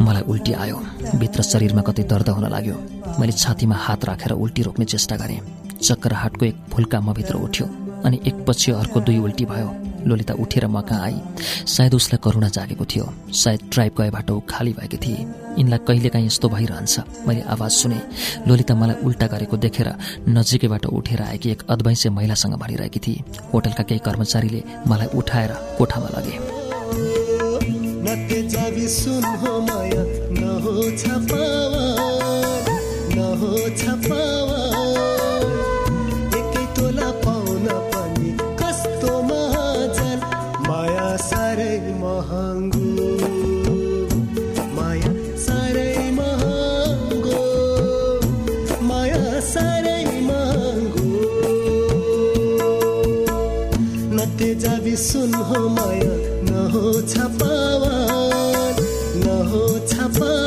[0.00, 0.78] मलाई उल्टी आयो।
[1.16, 2.74] भित्र शरीरमा कतै दर्द हुन लाग्यो।
[3.20, 5.40] मैले छातीमा हात राखेर उल्टी रोक्ने चेष्टा गरेँ।
[5.82, 7.66] चक्कर हाटको एक फुल्का मभित्र उठ्यो
[8.04, 9.74] अनि एकपछि अर्को दुई उल्टी भयो।
[10.06, 11.20] लोलिता उठेर म कहाँ आई।
[11.66, 15.26] सायद उसलाई करुणा जागेको थियो। सायद ड्राइभ गएबाट ऊ खाली भएकी थिए।
[15.58, 18.00] यिनलाई कहिलेकाहीँ यस्तो भइरहन्छ। मैले आवाज सुने।
[18.48, 19.88] लोलिता मलाई उल्टा गरेको देखेर
[20.28, 26.34] नजिकैबाट उठेर आएकी एक अद्वैंसे महिलासँग भनिरहेकी थिए। होटलका केही कर्मचारीले मलाई उठाएर कोठामा लगे।
[54.36, 56.12] नते जावी सुन हो माया
[56.44, 57.92] न हो छपावा
[59.24, 60.45] न हो छपावा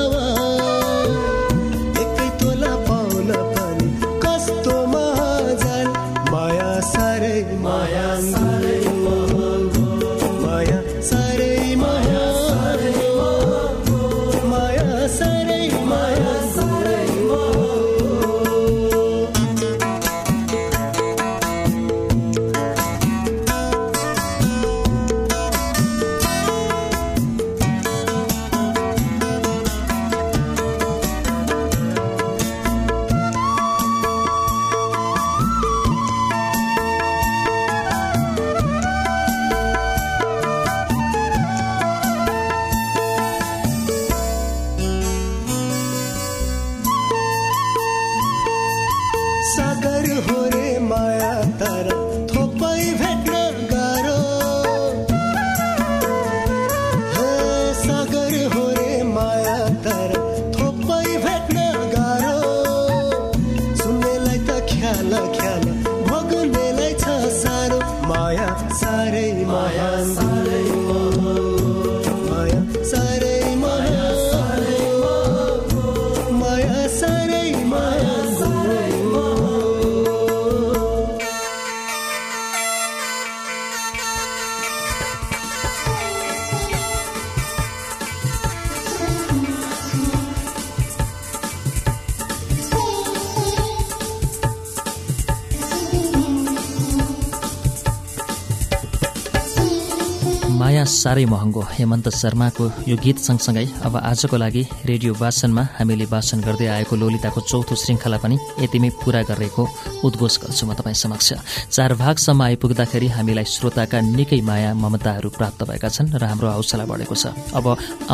[100.80, 106.40] माया साह्रै महँगो हेमन्त शर्माको यो गीत सँगसँगै अब आजको लागि रेडियो वाचनमा हामीले वाचन
[106.40, 109.64] गर्दै आएको लोलिताको चौथो श्रृङ्खला पनि यतिमै पूरा गरेको
[110.08, 111.28] उद्घोष गर्छु म तपाईँ समक्ष।
[111.76, 117.16] चार भागसम्म आइपुग्दाखेरि हामीलाई श्रोताका निकै माया ममताहरू प्राप्त भएका छन् र हाम्रो हौसला बढेको
[117.20, 117.66] छ। अब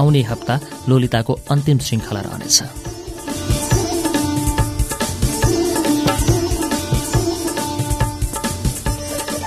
[0.01, 0.55] आउने हप्ता
[0.89, 2.94] लोलिताको अन्तिम श्रृङ्खला रहनेछ।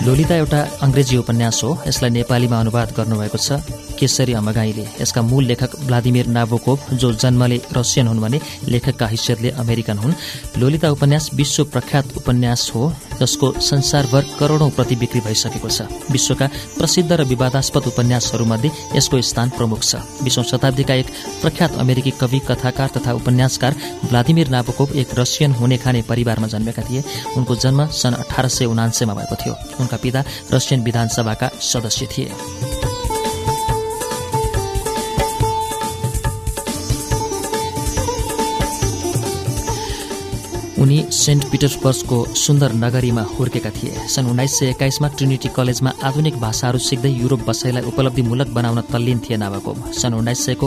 [0.09, 5.76] लोलिता एउटा अङ्ग्रेजी उपन्यास हो। यसलाई नेपालीमा अनुवाद गर्नुभएको छ। केसरी अमगाईले यसका मूल लेखक
[5.86, 10.14] भ्लादिमिर नाबोकोभ जो जन्मले रसियन हुन् भने लेखकका हैसियतले अमेरिकन हुन्।
[10.59, 16.46] लोलिता उपन्यास विश्व प्रख्यात उपन्यास हो जसको संसारभर करोडौं प्रति बिक्री भइसकेको छ। विश्वका
[16.78, 21.07] प्रसिद्ध र विवादास्पद उपन्यासहरूमध्ये यसको स्थान प्रमुख छ। विश्व शताब्दीका एक
[21.42, 23.74] प्रख्यात अमेरिकी कवि कथाकार तथा उपन्यासकार
[24.05, 27.03] भ्लादिमिर नाबोकोभ एक रसियन हुने खाने परिवारमा जन्मेका थिए।
[27.36, 32.78] उनको जन्म सन् अठार सय भएको थियो। उनका पिता रसियन विधानसभाका सदस्य थिए।
[40.79, 46.79] उनी सेन्ट पिटर्सबर्गको सुन्दर नगरीमा हुर्केका थिए। सन् उन्नाइस सय एक्काइसमा ट्रिनिटी कलेजमा आधुनिक भाषाहरू
[46.79, 50.66] सिक्दै युरोप बसाइलाई उपलब्धिमूलक बनाउन तल्लीन थिए नाभाको सन् उन्नाइस सयको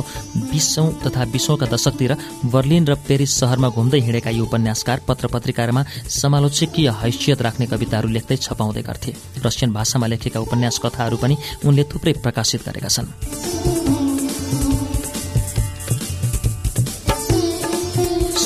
[0.52, 6.90] बिसौं तथा बिसौंका दशकतिर बर्लिन र पेरिस शहरमा घुम्दै हिँडेका यी उपन्यासकार पत्र पत्रिकामा समालोचकीय
[7.02, 11.36] हैसियत राख्ने कविताहरू लेख्दै छपाउँदै गर्थे। रसियन भाषामा लेखेका उपन्यास कथाहरू पनि
[11.66, 13.71] उनले थुप्रै प्रकाशित गरेका छन्।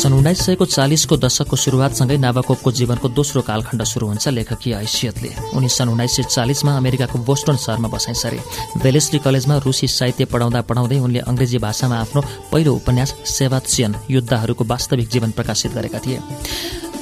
[0.05, 5.69] सन् उन्नाइस सयको चालिसको दशकको शुरूआतसँगै नाबाकोपको जीवनको दोस्रो कालखण्ड शुरू हुन्छ लेखकीय हैसियतले। उनी
[5.69, 8.39] सन् उन्नाइस सय चालिसमा अमेरिकाको बोस्टन सहरमा बसाइ सरे।
[8.85, 12.21] बेलेस्ली कलेजमा रुसी साहित्य पढाउँदा पढाउँदै उनले अङ्ग्रेजी भाषामा आफ्नो
[12.53, 16.19] पहिलो उपन्यास सेवात्सियन युद्धहरूको वास्तविक जीवन प्रकाशित गरेका थिए।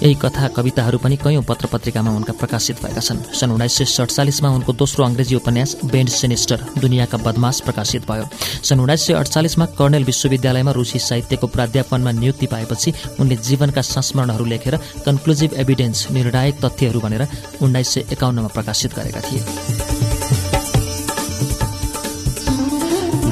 [0.04, 4.50] यही कथा कविताहरू पनि कैयौं पत्र पत्रिकामा उनका प्रकाशित भएका छन्। सन् उन्नाइस सय सडचालिसमा
[4.50, 8.28] उनको दोस्रो अङ्ग्रेजी उपन्यास बेन्ड सेनिस्टर दुनियाँका बदमास प्रकाशित भयो।
[8.64, 14.76] सन् उन्नाइस सय अडचालिसमा कर्नेल विश्वविद्यालयमा रुसी साहित्यको प्राध्यापनमा नियुक्ति पाएपछि उनले जीवनका संस्मरणहरू लेखेर
[15.06, 17.28] कन्क्लुजिभ एभिडेन्स निर्णायक तथ्यहरू भनेर
[17.62, 19.93] उन्नाइस सय प्रकाशित गरेका थिए।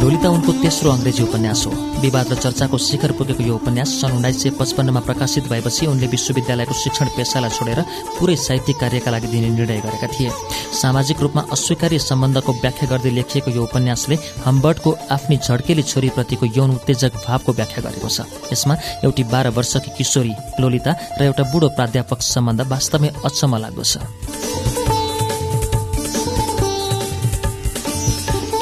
[0.01, 1.71] लोलिता उनको तेस्रो अङ्ग्रेजी उपन्यास हो।
[2.01, 6.73] विवाद र चर्चाको शिखर पुगेको यो उपन्यास सन् उन्नाइस सय पचपन्नमा प्रकाशित भएपछि उनले विश्वविद्यालयको
[6.73, 7.79] शिक्षण पेसालाई छोडेर
[8.17, 10.29] पुरै साहित्यिक कार्यका लागि दिने निर्णय गरेका थिए।
[10.73, 17.21] सामाजिक रूपमा अस्वीकार्य सम्बन्धको व्याख्या गर्दै लेखिएको यो उपन्यासले हम्बर्टको आफ्नी झड्केली छोरीप्रतिको यौन उत्तेजक
[17.21, 18.73] भावको व्याख्या गरेको छ। यसमा
[19.05, 24.01] एउटी बाह्र वर्षकी किशोरी लोलिता र एउटा बुढो प्राध्यापक सम्बन्ध वास्तवमै अचम्म लाग्दो छ।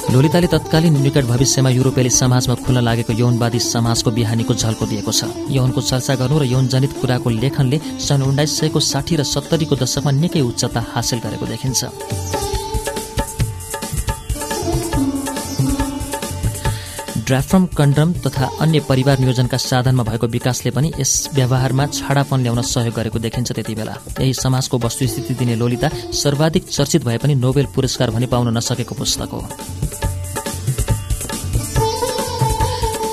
[0.09, 5.81] लोलिताले तत्कालीन निकट भविष्यमा युरोपेली समाजमा खुल्न लागेको यौनवादी समाजको बिहानीको झल्को दिएको छ। यौनको
[5.81, 10.81] चर्चा गर्नु र यौनजनित कुराको लेखनले सन् उन्नाइस सयको साठी र सत्तरीको दशकमा निकै उच्चता
[10.93, 11.81] हासिल गरेको देखिन्छ।
[17.29, 22.95] ड्राफ्रम कन्डम तथा अन्य परिवार नियोजनका साधनमा भएको विकासले पनि यस व्यवहारमा छाडापन ल्याउन सहयोग
[22.95, 28.09] गरेको देखिन्छ त्यति बेला। यही समाजको वस्तुस्थिति दिने लोलिता सर्वाधिक चर्चित भए पनि नोबेल पुरस्कार
[28.09, 29.45] भने पाउन नसकेको पुस्तक हो।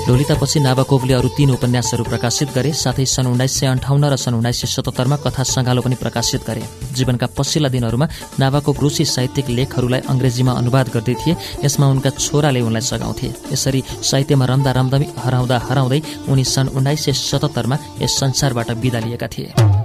[0.07, 4.61] लोलितापछि नाबाकोभले अरू तीन उपन्यासहरू प्रकाशित गरे साथै सन् उन्नाइस सय अन्ठाउन्न र सन् उन्नाइस
[4.61, 6.63] सय सतहत्तरमा कथा सङ्गालो पनि प्रकाशित गरे।
[6.95, 8.07] जीवनका पछिल्ला दिनहरूमा
[8.39, 11.35] नाबाकोभ रुसी साहित्यिक लेखहरूलाई अङ्ग्रेजीमा अनुवाद गर्दै थिए
[11.65, 16.01] यसमा उनका छोराले उनलाई सघाउँथे। यसरी साहित्यमा रम्दा रम्दमी हराउँदा हराउँदै
[16.31, 19.76] उनी सन् उन्नाइस सय सतहत्तरमा यस संसारबाट विदा लिएका थिए।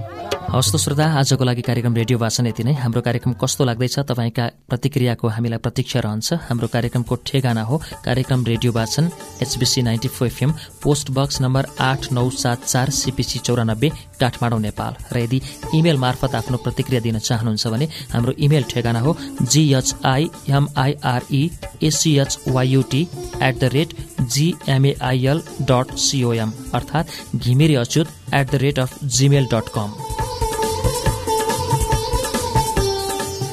[0.43, 5.29] हवस् श्रोता आजको लागि कार्यक्रम रेडियो वाचन यति नै। हाम्रो कार्यक्रम कस्तो लाग्दैछ तपाईँका प्रतिक्रियाको
[5.29, 9.11] हामीलाई प्रतीक्षा रहन्छ। हाम्रो कार्यक्रमको ठेगाना हो कार्यक्रम रेडियो वाचन
[9.43, 13.91] HBC ninety four FM post box number आठ नौ सात चार सिपिसी चौरानब्बे
[14.23, 15.39] काठमाडौँ नेपाल। र यदि
[15.79, 19.17] इमेल मार्फत आफ्नो प्रतिक्रिया दिन चाहनुहुन्छ भने हाम्रो इमेल ठेगाना हो
[19.53, 21.43] जिएचआईएमआईआरई
[21.89, 23.03] एसिएचवाइयुटी
[23.43, 23.91] at the rate
[24.35, 25.39] जिएमएआइएल
[25.71, 29.91] dot COM अर्थात् Ghimire Achyut at the rate of Gmail dot कम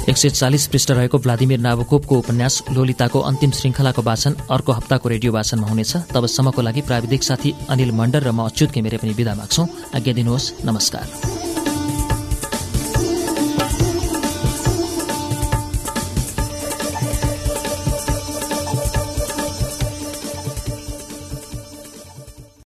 [0.09, 5.31] एक सय चालिस पृष्ठ रहेको भ्लादिमिर नाबोकोपको उपन्यास लोलिताको अन्तिम श्रृङ्खलाको वाचन अर्को हप्ताको रेडियो
[5.31, 9.63] वाचनमा हुनेछ। तबसम्मको लागि प्राविधिक साथी अनिल मण्डल र म अच्युत घिमिरे पनि विदा माग्छौ।
[9.95, 11.48] आज्ञा दिनुहोस्। नमस्कार।